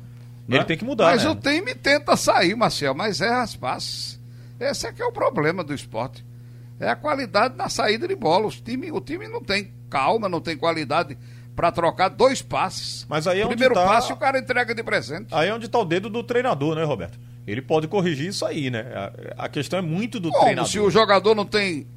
Ele 0.48 0.60
né? 0.60 0.64
tem 0.64 0.78
que 0.78 0.86
mudar, 0.86 1.12
Mas 1.12 1.26
né? 1.26 1.32
o 1.32 1.36
time 1.36 1.76
tenta 1.76 2.16
sair, 2.16 2.56
Marcel, 2.56 2.96
mas 2.96 3.20
erra 3.20 3.42
as 3.42 3.58
passes. 3.58 4.22
Esse 4.58 4.88
é 4.88 4.94
que 4.94 5.02
é 5.02 5.06
o 5.06 5.12
problema 5.12 5.66
do 5.66 5.74
esporte. 5.74 6.24
É 6.80 6.90
a 6.90 6.96
qualidade 6.96 7.56
na 7.56 7.70
saída 7.70 8.08
de 8.08 8.16
bola. 8.16 8.48
Os 8.48 8.60
time, 8.60 8.92
o 8.92 9.00
time 9.00 9.28
não 9.28 9.42
tem 9.42 9.72
calma, 9.90 10.28
não 10.28 10.42
tem 10.42 10.58
qualidade 10.58 11.18
para 11.56 11.72
trocar 11.72 12.10
dois 12.10 12.42
passes. 12.42 13.06
Mas 13.10 13.28
aí 13.28 13.40
é 13.40 13.46
onde 13.46 13.52
Primeiro 13.56 13.74
tá- 13.76 13.86
passe 13.86 14.12
o 14.12 14.18
cara 14.18 14.38
entrega 14.38 14.76
de 14.76 14.84
presente. 14.84 15.28
Aí 15.34 15.48
é 15.48 15.54
onde 15.54 15.68
está 15.68 15.80
o 15.80 15.86
dedo 15.86 16.10
do 16.10 16.22
treinador, 16.22 16.76
né, 16.76 16.84
Roberto? 16.84 17.18
Ele 17.48 17.62
pode 17.62 17.88
corrigir 17.88 18.28
isso 18.28 18.46
aí, 18.46 18.70
né? 18.70 18.82
A, 19.38 19.46
a 19.46 19.50
questão 19.50 19.80
é 19.80 19.82
muito 19.82 20.20
do 20.20 20.30
Como 20.32 20.44
treinador. 20.44 20.70
se 20.70 20.80
o 20.80 20.90
jogador 20.90 21.34
não 21.34 21.46
tem 21.46 21.88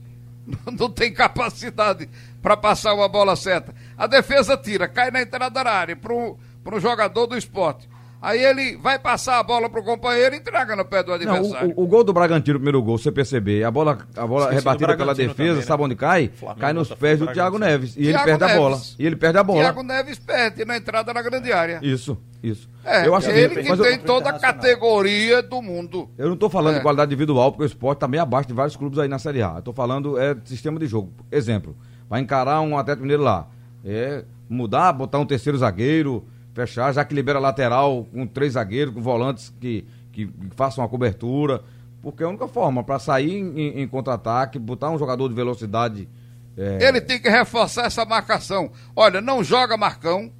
não 0.78 0.88
tem 0.90 1.12
capacidade 1.12 2.08
para 2.40 2.56
passar 2.56 2.94
uma 2.94 3.08
bola 3.08 3.34
certa. 3.36 3.74
A 3.96 4.06
defesa 4.06 4.56
tira, 4.56 4.86
cai 4.88 5.10
na 5.10 5.20
entrada 5.22 5.62
da 5.64 5.70
área 5.70 5.96
para 5.96 6.14
um 6.14 6.80
jogador 6.80 7.26
do 7.26 7.36
esporte. 7.36 7.88
Aí 8.20 8.42
ele 8.44 8.76
vai 8.78 8.98
passar 8.98 9.38
a 9.38 9.42
bola 9.44 9.70
pro 9.70 9.82
companheiro 9.84 10.34
e 10.34 10.38
entrega 10.38 10.74
no 10.74 10.84
pé 10.84 11.02
do 11.04 11.08
Não, 11.08 11.14
adversário. 11.34 11.72
o, 11.76 11.80
o- 11.80 11.84
o 11.84 11.86
gol 11.86 12.02
do 12.02 12.12
Bragantino, 12.12 12.56
o 12.56 12.60
primeiro 12.60 12.82
gol, 12.82 12.98
você 12.98 13.12
perceber, 13.12 13.62
a 13.62 13.70
bola, 13.70 13.96
a 14.16 14.26
bola 14.26 14.44
Esqueci 14.46 14.58
rebatida 14.58 14.96
pela 14.96 15.14
defesa, 15.14 15.34
também, 15.36 15.54
né? 15.54 15.62
sabe 15.62 15.82
onde 15.84 15.94
cai? 15.94 16.28
Flamengo, 16.34 16.60
cai 16.60 16.72
nos 16.72 16.88
Botafogo, 16.88 17.00
pés 17.00 17.18
do. 17.20 17.26
Thiago 17.32 17.58
Neves. 17.60 17.96
E 17.96 18.00
ele 18.00 18.08
Thiago 18.12 18.24
perde 18.26 18.42
a 18.44 18.46
Neves. 18.48 18.60
bola. 18.62 18.80
E 18.98 19.06
ele 19.06 19.16
perde 19.16 19.38
a 19.38 19.42
bola. 19.44 19.60
Thiago 19.60 19.82
Neves 19.84 20.18
perde 20.18 20.64
na 20.64 20.76
entrada 20.76 21.14
na 21.14 21.22
grande 21.22 21.52
área. 21.52 21.78
Isso, 21.80 22.18
isso. 22.42 22.68
É, 22.84 23.06
eu 23.06 23.14
acho 23.14 23.30
ele 23.30 23.54
que, 23.54 23.62
que 23.62 23.68
mas 23.68 23.78
eu- 23.78 23.84
tem 23.84 23.98
toda 23.98 24.30
a 24.30 24.34
Internacional. 24.34 24.54
categoria 24.54 25.42
do 25.42 25.62
mundo. 25.62 26.08
Eu 26.18 26.26
não 26.26 26.34
estou 26.34 26.50
falando 26.50 26.74
É. 26.74 26.78
de 26.78 26.82
qualidade 26.82 27.08
individual, 27.12 27.52
porque 27.52 27.62
o 27.64 27.66
esporte 27.66 27.98
está 27.98 28.08
bem 28.08 28.18
abaixo 28.18 28.48
de 28.48 28.54
vários 28.54 28.74
clubes 28.74 28.98
aí 28.98 29.06
na 29.08 29.20
Série 29.20 29.42
A. 29.42 29.52
Eu 29.52 29.58
estou 29.60 29.72
falando 29.74 30.18
é 30.18 30.34
de 30.34 30.48
sistema 30.48 30.80
de 30.80 30.86
jogo. 30.86 31.12
Exemplo, 31.30 31.76
vai 32.10 32.20
encarar 32.20 32.60
um 32.62 32.76
Atlético 32.76 33.02
Mineiro 33.02 33.22
lá. 33.22 33.46
É 33.84 34.24
mudar, 34.48 34.92
botar 34.92 35.18
um 35.20 35.26
terceiro 35.26 35.56
zagueiro, 35.58 36.24
fechar, 36.66 36.92
já 36.92 37.04
que 37.04 37.14
libera 37.14 37.38
lateral 37.38 38.04
com 38.12 38.26
três 38.26 38.54
zagueiros, 38.54 38.92
com 38.94 39.00
volantes 39.00 39.54
que, 39.60 39.86
que, 40.12 40.26
que 40.26 40.32
façam 40.56 40.82
uma 40.82 40.88
cobertura. 40.90 41.62
Porque 42.02 42.22
é 42.22 42.26
a 42.26 42.28
única 42.28 42.48
forma 42.48 42.82
para 42.82 42.98
sair 42.98 43.32
em, 43.38 43.80
em 43.80 43.88
contra-ataque, 43.88 44.58
botar 44.58 44.90
um 44.90 44.98
jogador 44.98 45.28
de 45.28 45.34
velocidade. 45.34 46.08
é, 46.56 46.88
Ele 46.88 47.00
tem 47.00 47.20
que 47.20 47.28
reforçar 47.28 47.86
essa 47.86 48.04
marcação. 48.04 48.70
Olha, 48.94 49.20
não 49.20 49.42
joga 49.42 49.76
Marcão 49.76 50.32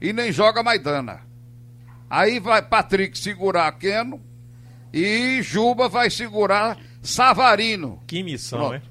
e 0.00 0.12
nem 0.12 0.30
joga 0.30 0.62
Maidana. 0.62 1.20
Aí 2.08 2.38
vai 2.38 2.62
Patrick 2.62 3.18
segurar 3.18 3.72
Keno 3.72 4.20
e 4.92 5.40
Juba 5.42 5.88
vai 5.88 6.08
segurar 6.10 6.78
Savarino. 7.02 8.00
Que 8.06 8.22
missão, 8.22 8.58
Pronto. 8.68 8.74
hein? 8.74 8.82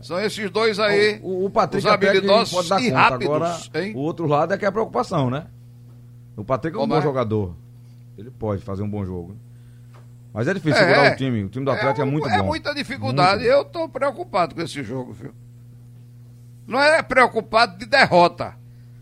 São 0.00 0.18
esses 0.18 0.50
dois 0.50 0.78
aí, 0.78 1.20
O, 1.22 1.44
o 1.44 1.50
Patrick 1.50 1.86
os 1.86 1.92
habilidosos 1.92 2.54
pode 2.54 2.68
dar 2.70 2.80
e 2.80 2.88
rápidos. 2.88 3.26
Agora, 3.26 3.56
hein? 3.74 3.92
o 3.94 3.98
outro 3.98 4.26
lado 4.26 4.54
é 4.54 4.56
que 4.56 4.64
é 4.64 4.68
a 4.68 4.72
preocupação, 4.72 5.28
né? 5.28 5.46
O 6.36 6.44
Patrick 6.44 6.74
é 6.76 6.78
um 6.78 6.82
Como 6.82 6.94
bom 6.94 6.98
é? 6.98 7.02
jogador. 7.02 7.54
Ele 8.18 8.30
pode 8.30 8.62
fazer 8.62 8.82
um 8.82 8.88
bom 8.88 9.04
jogo. 9.04 9.36
Mas 10.32 10.48
é 10.48 10.54
difícil 10.54 10.78
segurar 10.80 11.12
o 11.12 11.16
time. 11.16 11.44
O 11.44 11.48
time 11.48 11.64
do 11.64 11.70
Atlético 11.70 12.00
é, 12.00 12.04
um- 12.04 12.10
muito 12.10 12.28
é 12.28 12.38
bom. 12.38 12.44
muita 12.46 12.74
dificuldade. 12.74 13.42
Muito. 13.44 13.52
Eu 13.52 13.64
tô 13.64 13.88
preocupado 13.88 14.54
com 14.54 14.60
esse 14.62 14.82
jogo, 14.82 15.12
viu? 15.12 15.32
Não 16.66 16.80
é 16.80 17.02
preocupado 17.02 17.78
de 17.78 17.86
derrota. 17.86 18.54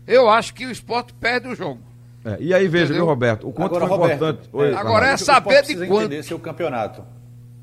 Eu 0.05 0.29
acho 0.29 0.53
que 0.53 0.65
o 0.65 0.71
esporte 0.71 1.13
perde 1.13 1.47
o 1.47 1.55
jogo. 1.55 1.81
É, 2.25 2.37
e 2.39 2.53
aí 2.53 2.67
veja, 2.67 2.85
Entendeu? 2.85 3.03
viu, 3.03 3.05
Roberto? 3.05 3.47
O 3.47 3.51
quanto 3.53 3.75
Agora, 3.75 3.87
foi 3.87 3.97
Roberto, 3.97 4.15
importante. 4.15 4.49
é, 4.53 4.57
Oi, 4.57 4.73
agora 4.75 4.83
Fernando. 5.07 5.09
é 5.09 5.13
O 5.13 5.17
saber 5.17 5.63
de 5.63 5.87
quanto. 5.87 6.23
seu 6.23 6.39
campeonato. 6.39 7.03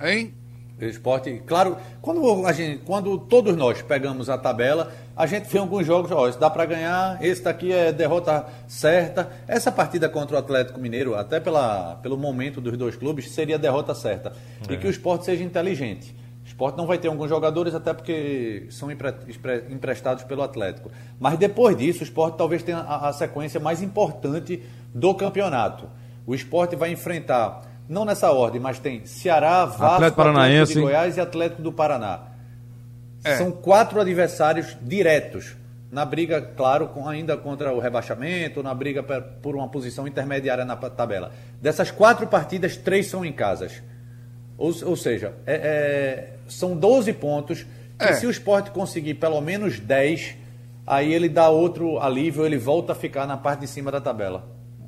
Hein? 0.02 0.34
O 0.80 0.84
esporte, 0.84 1.42
claro, 1.46 1.76
quando 2.00 2.46
a 2.46 2.52
gente, 2.52 2.82
quando 2.84 3.18
todos 3.18 3.54
nós 3.56 3.82
pegamos 3.82 4.30
a 4.30 4.38
tabela, 4.38 4.90
a 5.14 5.26
gente 5.26 5.46
vê 5.48 5.58
alguns 5.58 5.86
jogos, 5.86 6.10
ó, 6.10 6.26
esse 6.26 6.38
dá 6.38 6.48
para 6.48 6.64
ganhar, 6.64 7.22
esse 7.22 7.42
daqui 7.42 7.72
é 7.72 7.92
derrota 7.92 8.46
certa. 8.66 9.30
Essa 9.46 9.70
partida 9.70 10.08
contra 10.08 10.36
o 10.36 10.38
Atlético 10.38 10.80
Mineiro, 10.80 11.14
até 11.14 11.38
pela, 11.38 11.96
pelo 11.96 12.16
momento 12.16 12.60
dos 12.60 12.76
dois 12.78 12.96
clubes, 12.96 13.30
seria 13.30 13.58
derrota 13.58 13.94
certa. 13.94 14.32
E 14.68 14.76
que 14.76 14.86
o 14.86 14.90
esporte 14.90 15.26
seja 15.26 15.44
inteligente. 15.44 16.16
O 16.42 16.46
esporte 16.46 16.76
não 16.78 16.86
vai 16.86 16.96
ter 16.98 17.08
alguns 17.08 17.28
jogadores, 17.28 17.74
até 17.74 17.92
porque 17.92 18.66
são 18.70 18.88
emprestados 18.90 20.24
pelo 20.24 20.42
Atlético. 20.42 20.90
Mas 21.18 21.38
depois 21.38 21.76
disso, 21.76 22.00
o 22.00 22.04
esporte 22.04 22.38
talvez 22.38 22.62
tenha 22.62 22.78
a, 22.78 23.08
a 23.08 23.12
sequência 23.12 23.60
mais 23.60 23.82
importante 23.82 24.62
do 24.94 25.14
campeonato. 25.14 25.88
O 26.26 26.34
esporte 26.34 26.76
vai 26.76 26.90
enfrentar, 26.90 27.62
não 27.90 28.04
nessa 28.04 28.30
ordem, 28.30 28.60
mas 28.60 28.78
tem 28.78 29.04
Ceará, 29.04 29.64
Vasco, 29.66 29.84
Atlético 29.84 30.16
Paranaense. 30.16 30.74
de 30.74 30.80
Goiás 30.80 31.16
e 31.16 31.20
Atlético 31.20 31.60
do 31.60 31.72
Paraná. 31.72 32.20
É. 33.24 33.36
São 33.36 33.50
quatro 33.50 34.00
adversários 34.00 34.76
diretos. 34.80 35.56
Na 35.90 36.04
briga, 36.04 36.40
claro, 36.40 36.86
com- 36.88 37.08
ainda 37.08 37.36
contra 37.36 37.74
o 37.74 37.80
rebaixamento, 37.80 38.62
na 38.62 38.72
briga 38.72 39.02
per- 39.02 39.22
por 39.42 39.56
uma 39.56 39.68
posição 39.68 40.06
intermediária 40.06 40.64
na 40.64 40.76
tabela. 40.76 41.32
Dessas 41.60 41.90
quatro 41.90 42.26
partidas, 42.28 42.76
três 42.76 43.08
são 43.08 43.24
em 43.24 43.32
casas. 43.32 43.82
Ou, 44.56 44.72
ou 44.86 44.96
seja, 44.96 45.34
é- 45.44 45.54
é- 45.54 46.28
são 46.48 46.76
12 46.76 47.12
pontos 47.12 47.66
que 47.98 48.04
É. 48.04 48.12
se 48.12 48.24
o 48.26 48.30
esporte 48.30 48.70
conseguir 48.70 49.14
pelo 49.14 49.40
menos 49.40 49.80
10, 49.80 50.36
aí 50.86 51.12
ele 51.12 51.28
dá 51.28 51.48
outro 51.48 51.98
alívio, 51.98 52.46
ele 52.46 52.56
volta 52.56 52.92
a 52.92 52.94
ficar 52.94 53.26
na 53.26 53.36
parte 53.36 53.60
de 53.60 53.66
cima 53.66 53.90
da 53.90 54.00
tabela. 54.00 54.46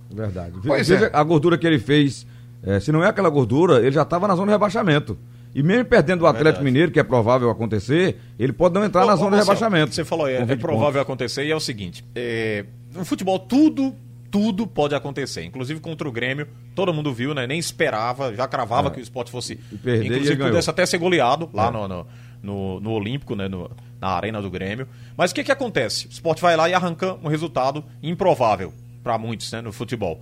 Verdade. 0.09 0.53
Pois 0.65 0.87
Veja 0.89 1.07
é. 1.07 1.11
a 1.13 1.23
gordura 1.25 1.59
que 1.59 1.67
ele 1.67 1.79
fez. 1.81 2.25
É, 2.63 2.79
se 2.81 2.93
não 2.93 3.03
é 3.03 3.09
aquela 3.09 3.29
gordura, 3.29 3.79
ele 3.81 3.91
já 3.93 4.03
estava 4.03 4.29
na 4.29 4.35
zona 4.35 4.47
de 4.47 4.53
rebaixamento. 4.53 5.19
E 5.55 5.63
mesmo 5.63 5.85
perdendo 5.85 6.23
o 6.23 6.27
Atlético 6.27 6.45
Verdade. 6.45 6.65
Mineiro, 6.65 6.93
que 6.93 6.99
é 7.01 7.03
provável 7.03 7.51
acontecer, 7.51 8.19
ele 8.39 8.53
pode 8.53 8.75
não 8.75 8.85
entrar 8.85 9.05
na 9.05 9.17
zona 9.17 9.37
de 9.37 9.43
rebaixamento. 9.43 9.95
Você 9.95 10.05
falou, 10.05 10.27
é, 10.29 10.37
é 10.37 10.45
20 10.45 10.61
provável 10.61 10.87
pontos. 10.93 11.01
acontecer 11.03 11.45
e 11.45 11.51
é 11.51 11.57
o 11.57 11.61
seguinte: 11.61 12.05
é, 12.15 12.65
no 12.95 13.05
futebol, 13.05 13.39
tudo, 13.39 13.95
tudo 14.31 14.67
pode 14.67 14.95
acontecer. 14.95 15.45
Inclusive 15.45 15.79
contra 15.81 16.09
o 16.09 16.13
Grêmio, 16.13 16.47
todo 16.75 16.95
mundo 16.95 17.13
viu, 17.13 17.35
né? 17.35 17.47
Nem 17.47 17.59
esperava, 17.59 18.35
já 18.35 18.49
cravava 18.49 18.91
que 18.91 18.99
o 19.01 19.03
esporte 19.03 19.31
fosse. 19.31 19.55
É. 19.55 19.75
E 19.75 19.79
perder, 19.79 20.07
inclusive, 20.07 20.37
pudesse 20.43 20.71
até 20.71 20.87
ser 20.87 20.97
goleado 20.99 21.51
lá 21.53 21.67
É. 21.69 21.71
no, 21.71 21.87
no, 21.89 22.07
no, 22.43 22.81
no 22.81 22.91
Olímpico, 22.93 23.35
né? 23.37 23.47
No- 23.49 23.71
na 24.01 24.09
arena 24.09 24.41
do 24.41 24.51
Grêmio. 24.51 24.89
Mas 25.17 25.31
o 25.31 25.35
que, 25.35 25.45
que 25.45 25.53
acontece? 25.53 26.07
O 26.07 26.11
esporte 26.11 26.41
vai 26.43 26.57
lá 26.57 26.69
e 26.69 26.75
arranca 26.75 27.15
um 27.23 27.29
resultado 27.29 27.85
improvável 28.03 28.73
para 29.03 29.17
muitos 29.19 29.53
né, 29.53 29.61
no 29.61 29.71
futebol. 29.73 30.21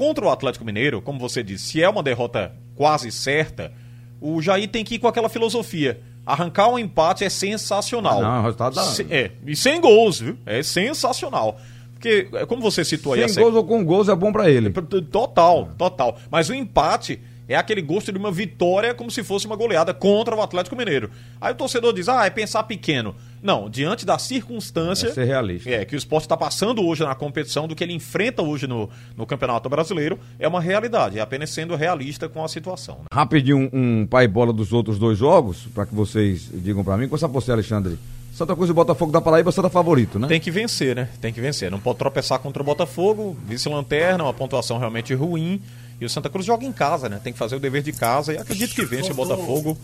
Contra 0.00 0.24
o 0.24 0.30
Atlético 0.30 0.64
Mineiro, 0.64 1.02
como 1.02 1.18
você 1.18 1.42
disse, 1.42 1.64
se 1.72 1.82
é 1.82 1.86
uma 1.88 2.02
derrota 2.02 2.52
quase 2.74 3.12
certa, 3.12 3.70
o 4.18 4.40
Jair 4.40 4.66
tem 4.66 4.82
que 4.82 4.94
ir 4.94 4.98
com 4.98 5.06
aquela 5.06 5.28
filosofia. 5.28 6.00
Arrancar 6.24 6.68
um 6.68 6.78
empate 6.78 7.22
é 7.22 7.28
sensacional. 7.28 8.18
Ah, 8.18 8.22
não, 8.22 8.38
o 8.40 8.42
resultado 8.44 8.74
dá- 8.76 8.82
Se- 8.84 9.06
é, 9.10 9.32
e 9.46 9.54
sem 9.54 9.78
gols, 9.78 10.18
viu? 10.20 10.38
É 10.46 10.62
sensacional. 10.62 11.60
Porque, 11.92 12.28
é, 12.32 12.46
como 12.46 12.62
você 12.62 12.82
citou 12.82 13.12
aí, 13.12 13.22
a 13.24 13.28
Sem 13.28 13.42
gols 13.42 13.54
ou 13.56 13.62
com 13.64 13.84
gols 13.84 14.08
é 14.08 14.14
bom 14.16 14.32
pra 14.32 14.48
ele. 14.48 14.70
Total, 15.10 15.68
total. 15.76 16.18
Mas 16.30 16.48
o 16.48 16.54
empate 16.54 17.20
é 17.52 17.56
aquele 17.56 17.82
gosto 17.82 18.12
de 18.12 18.18
uma 18.18 18.30
vitória 18.30 18.94
como 18.94 19.10
se 19.10 19.24
fosse 19.24 19.44
uma 19.46 19.56
goleada 19.56 19.92
contra 19.92 20.36
o 20.36 20.40
Atlético 20.40 20.76
Mineiro. 20.76 21.10
Aí 21.40 21.52
o 21.52 21.56
torcedor 21.56 21.92
diz, 21.92 22.08
ah, 22.08 22.24
é 22.24 22.30
pensar 22.30 22.62
pequeno. 22.62 23.14
Não, 23.42 23.68
diante 23.68 24.06
da 24.06 24.18
circunstância. 24.18 25.08
É 25.08 25.12
ser 25.12 25.24
realista. 25.24 25.68
É, 25.68 25.84
que 25.84 25.94
o 25.94 25.98
esporte 25.98 26.24
está 26.26 26.36
passando 26.36 26.84
hoje 26.86 27.02
na 27.02 27.14
competição, 27.14 27.66
do 27.66 27.74
que 27.74 27.82
ele 27.82 27.92
enfrenta 27.92 28.40
hoje 28.42 28.66
no, 28.66 28.88
no 29.16 29.26
Campeonato 29.26 29.68
Brasileiro, 29.68 30.18
é 30.38 30.46
uma 30.46 30.60
realidade. 30.60 31.18
É 31.18 31.22
apenas 31.22 31.50
sendo 31.50 31.74
realista 31.74 32.28
com 32.28 32.44
a 32.44 32.48
situação. 32.48 32.98
né? 32.98 33.04
Rapidinho, 33.12 33.68
um, 33.72 34.00
um 34.02 34.06
pai 34.06 34.28
bola 34.28 34.52
dos 34.52 34.72
outros 34.72 34.98
dois 34.98 35.18
jogos, 35.18 35.66
pra 35.74 35.86
que 35.86 35.94
vocês 35.94 36.48
digam 36.52 36.84
pra 36.84 36.96
mim. 36.96 37.08
Começar 37.08 37.28
por 37.28 37.40
você, 37.42 37.50
Alexandre. 37.50 37.98
Santa 38.32 38.54
Cruz 38.54 38.70
e 38.70 38.72
Botafogo 38.72 39.10
da 39.10 39.20
Paraíba, 39.20 39.50
você 39.50 39.60
tá 39.60 39.68
favorito, 39.68 40.18
né? 40.18 40.28
Tem 40.28 40.40
que 40.40 40.50
vencer, 40.50 40.94
né? 40.94 41.08
Tem 41.20 41.32
que 41.32 41.40
vencer. 41.40 41.70
Não 41.70 41.80
pode 41.80 41.98
tropeçar 41.98 42.38
contra 42.38 42.62
o 42.62 42.64
Botafogo, 42.64 43.36
vice-lanterna, 43.46 44.24
uma 44.24 44.32
pontuação 44.32 44.78
realmente 44.78 45.12
ruim. 45.14 45.60
E 46.00 46.04
o 46.04 46.08
Santa 46.08 46.30
Cruz 46.30 46.46
joga 46.46 46.64
em 46.64 46.72
casa, 46.72 47.08
né? 47.08 47.20
Tem 47.22 47.32
que 47.32 47.38
fazer 47.38 47.56
o 47.56 47.60
dever 47.60 47.82
de 47.82 47.92
casa. 47.92 48.32
E 48.32 48.38
acredito 48.38 48.74
que 48.74 48.84
vence 48.84 49.10
o 49.10 49.14
Botafogo. 49.14 49.76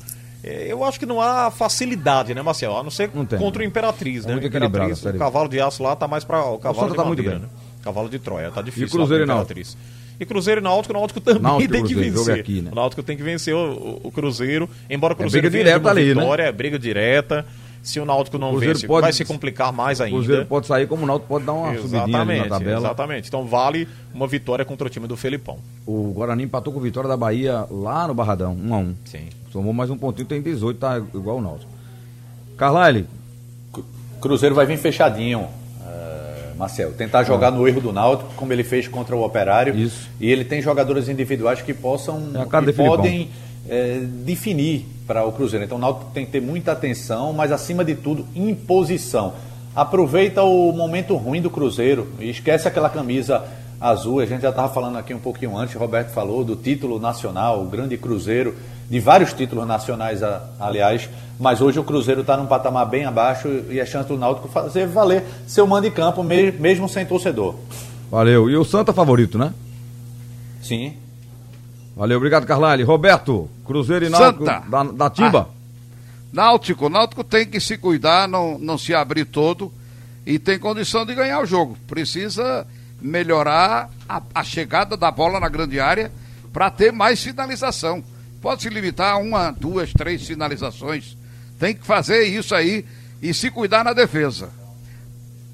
É, 0.42 0.66
eu 0.70 0.84
acho 0.84 0.98
que 0.98 1.06
não 1.06 1.20
há 1.20 1.50
facilidade, 1.50 2.32
né, 2.34 2.40
Marcel? 2.42 2.76
A 2.76 2.82
não 2.82 2.90
ser 2.90 3.10
Não 3.14 3.26
tem. 3.26 3.38
contra 3.38 3.62
o 3.62 3.64
Imperatriz, 3.64 4.24
É 4.24 4.28
né? 4.28 4.32
muito 4.34 4.44
o 4.44 4.46
equilibrado 4.46 4.90
Imperatriz, 4.92 5.14
o 5.14 5.18
cavalo 5.18 5.48
de 5.48 5.60
aço 5.60 5.82
lá 5.82 5.96
tá 5.96 6.06
mais 6.06 6.24
para 6.24 6.42
o 6.44 6.58
cavalo 6.58 6.80
Santa 6.88 6.90
de 6.92 6.96
tá 6.96 7.04
muito 7.04 7.18
madeira, 7.18 7.38
bem. 7.40 7.48
né? 7.48 7.54
Cavalo 7.82 8.08
de 8.08 8.18
Troia, 8.18 8.50
tá 8.50 8.62
difícil. 8.62 8.86
E 8.86 8.90
Cruzeiro 8.90 9.26
lá 9.26 9.34
e? 9.34 9.36
Imperatriz. 9.36 9.76
E 10.18 10.24
Cruzeiro 10.24 10.60
e 10.60 10.64
Náutico, 10.64 10.94
o 10.94 10.96
Náutico 10.98 11.20
também 11.20 11.42
Náutico 11.42 11.72
tem 11.72 11.82
que 11.82 11.88
Cruzeiro, 11.92 12.14
jogo 12.14 12.26
vencer. 12.26 12.40
aqui, 12.40 12.62
né? 12.62 12.70
O 12.72 12.74
Náutico 12.74 13.02
tem 13.02 13.16
que 13.16 13.22
vencer 13.22 13.54
o, 13.54 13.58
o- 13.58 14.00
o 14.04 14.10
Cruzeiro, 14.12 14.70
embora 14.88 15.12
o 15.12 15.16
Cruzeiro 15.16 15.46
É 15.46 15.50
briga 15.50 15.64
direta 15.64 15.90
ali, 15.90 16.14
né? 16.14 16.20
vitória, 16.20 16.42
é 16.44 16.52
briga 16.52 16.78
direta. 16.78 17.44
Se 17.82 18.00
o 18.00 18.04
Náutico 18.04 18.36
não 18.38 18.50
Cruzeiro 18.50 18.74
vence, 18.74 18.86
pode- 18.86 19.02
vai 19.02 19.12
se 19.12 19.24
complicar 19.24 19.72
mais 19.72 20.00
O 20.00 20.02
ainda. 20.04 20.16
Cruzeiro 20.16 20.46
pode 20.46 20.66
sair 20.66 20.86
como 20.88 21.04
o 21.04 21.06
Náutico 21.06 21.28
pode 21.28 21.44
dar 21.44 21.52
uma 21.52 21.74
subidinha 21.76 22.02
ali 22.02 22.12
na 22.12 22.18
Exatamente, 22.22 22.48
tabela. 22.48 22.78
exatamente. 22.78 23.28
Então 23.28 23.44
vale 23.46 23.86
uma 24.12 24.26
vitória 24.26 24.64
contra 24.64 24.86
o 24.86 24.90
time 24.90 25.06
do 25.06 25.16
Felipão. 25.16 25.58
O 25.86 26.12
Guarani 26.14 26.42
empatou 26.44 26.72
com 26.72 26.80
a 26.80 26.82
vitória 26.82 27.08
da 27.08 27.16
Bahia 27.16 27.64
lá 27.70 28.08
no 28.08 28.14
Barradão, 28.14 28.54
1 28.54 28.74
a 28.74 28.78
1 28.78 28.94
Sim. 29.04 29.28
Somou 29.52 29.72
mais 29.72 29.88
um 29.90 29.96
pontinho, 29.96 30.26
tem 30.26 30.42
18, 30.42 30.78
tá 30.78 30.98
igual 31.14 31.38
o 31.38 31.40
Náutico. 31.40 31.70
Carlyle, 32.56 33.06
Cruzeiro 34.20 34.54
vai 34.54 34.66
vir 34.66 34.78
fechadinho, 34.78 35.46
eh, 35.86 36.52
Marcel. 36.56 36.92
Tentar 36.92 37.22
jogar 37.24 37.50
no 37.50 37.66
erro 37.68 37.80
do 37.80 37.92
Náutico, 37.92 38.32
como 38.34 38.52
ele 38.52 38.64
fez 38.64 38.88
contra 38.88 39.14
o 39.14 39.22
Operário. 39.24 39.74
Isso. 39.76 40.08
E 40.20 40.30
ele 40.30 40.44
tem 40.44 40.60
jogadores 40.62 41.08
individuais 41.08 41.60
que 41.62 41.72
possam, 41.74 42.30
É 42.34 42.62
que 42.64 42.72
podem 42.72 43.30
eh, 43.68 44.00
definir 44.24 44.86
para 45.06 45.24
o 45.24 45.32
Cruzeiro. 45.32 45.64
Então 45.64 45.78
o 45.78 45.80
Náutico 45.80 46.10
tem 46.12 46.24
que 46.26 46.32
ter 46.32 46.40
muita 46.42 46.72
atenção, 46.72 47.32
mas 47.32 47.52
acima 47.52 47.84
de 47.84 47.94
tudo, 47.94 48.26
imposição. 48.34 49.34
Aproveita 49.74 50.42
o 50.42 50.72
momento 50.72 51.14
ruim 51.16 51.40
do 51.42 51.50
Cruzeiro 51.50 52.08
e 52.18 52.30
esquece 52.30 52.66
aquela 52.66 52.88
camisa 52.88 53.44
azul. 53.80 54.20
A 54.20 54.26
gente 54.26 54.40
já 54.42 54.48
estava 54.50 54.72
falando 54.72 54.96
aqui 54.96 55.12
um 55.12 55.18
pouquinho 55.18 55.56
antes, 55.56 55.74
o 55.74 55.78
Roberto 55.78 56.08
falou 56.10 56.42
do 56.42 56.56
título 56.56 56.98
nacional, 56.98 57.60
o 57.62 57.66
grande 57.66 57.96
Cruzeiro, 57.98 58.54
de 58.88 58.98
vários 59.00 59.32
títulos 59.34 59.66
nacionais, 59.66 60.22
a- 60.22 60.42
aliás. 60.58 61.08
Mas 61.38 61.60
hoje 61.60 61.78
o 61.78 61.84
Cruzeiro 61.84 62.22
está 62.22 62.36
num 62.36 62.46
patamar 62.46 62.86
bem 62.86 63.04
abaixo 63.04 63.48
e 63.68 63.78
é 63.78 63.84
chance 63.84 64.08
do 64.08 64.16
Náutico 64.16 64.48
fazer 64.48 64.86
valer 64.86 65.22
seu 65.46 65.66
mando 65.66 65.82
de 65.88 65.94
campo, 65.94 66.22
me- 66.24 66.50
mesmo 66.52 66.88
sem 66.88 67.04
torcedor. 67.04 67.54
valeu. 68.10 68.48
E 68.48 68.56
o 68.56 68.64
Santa 68.64 68.92
favorito, 68.94 69.36
né? 69.36 69.52
Sim. 70.62 70.94
Valeu, 71.96 72.18
obrigado, 72.18 72.44
Carlyle. 72.44 72.82
Roberto, 72.82 73.48
Cruzeiro 73.64 74.04
e 74.04 74.10
Náutico 74.10 74.44
Santa. 74.44 74.62
da, 74.68 74.82
da 74.82 75.10
Timba. 75.10 75.48
Náutico, 76.30 76.90
Náutico 76.90 77.24
tem 77.24 77.46
que 77.46 77.58
se 77.58 77.78
cuidar, 77.78 78.28
não, 78.28 78.58
não 78.58 78.76
se 78.76 78.94
abrir 78.94 79.24
todo 79.24 79.72
e 80.26 80.38
tem 80.38 80.58
condição 80.58 81.06
de 81.06 81.14
ganhar 81.14 81.40
o 81.40 81.46
jogo. 81.46 81.78
Precisa 81.86 82.66
melhorar 83.00 83.88
a, 84.06 84.20
a 84.34 84.44
chegada 84.44 84.94
da 84.94 85.10
bola 85.10 85.40
na 85.40 85.48
grande 85.48 85.80
área 85.80 86.12
para 86.52 86.70
ter 86.70 86.92
mais 86.92 87.22
finalização. 87.22 88.04
Pode 88.42 88.60
se 88.60 88.68
limitar 88.68 89.14
a 89.14 89.16
uma, 89.16 89.50
duas, 89.50 89.90
três 89.94 90.26
finalizações. 90.26 91.16
Tem 91.58 91.74
que 91.74 91.86
fazer 91.86 92.24
isso 92.24 92.54
aí 92.54 92.84
e 93.22 93.32
se 93.32 93.50
cuidar 93.50 93.82
na 93.82 93.94
defesa. 93.94 94.50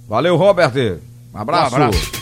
Valeu, 0.08 0.36
Robert. 0.36 0.98
Um 1.32 1.38
abraço. 1.38 1.72
Um 1.72 1.84
abraço. 1.84 2.21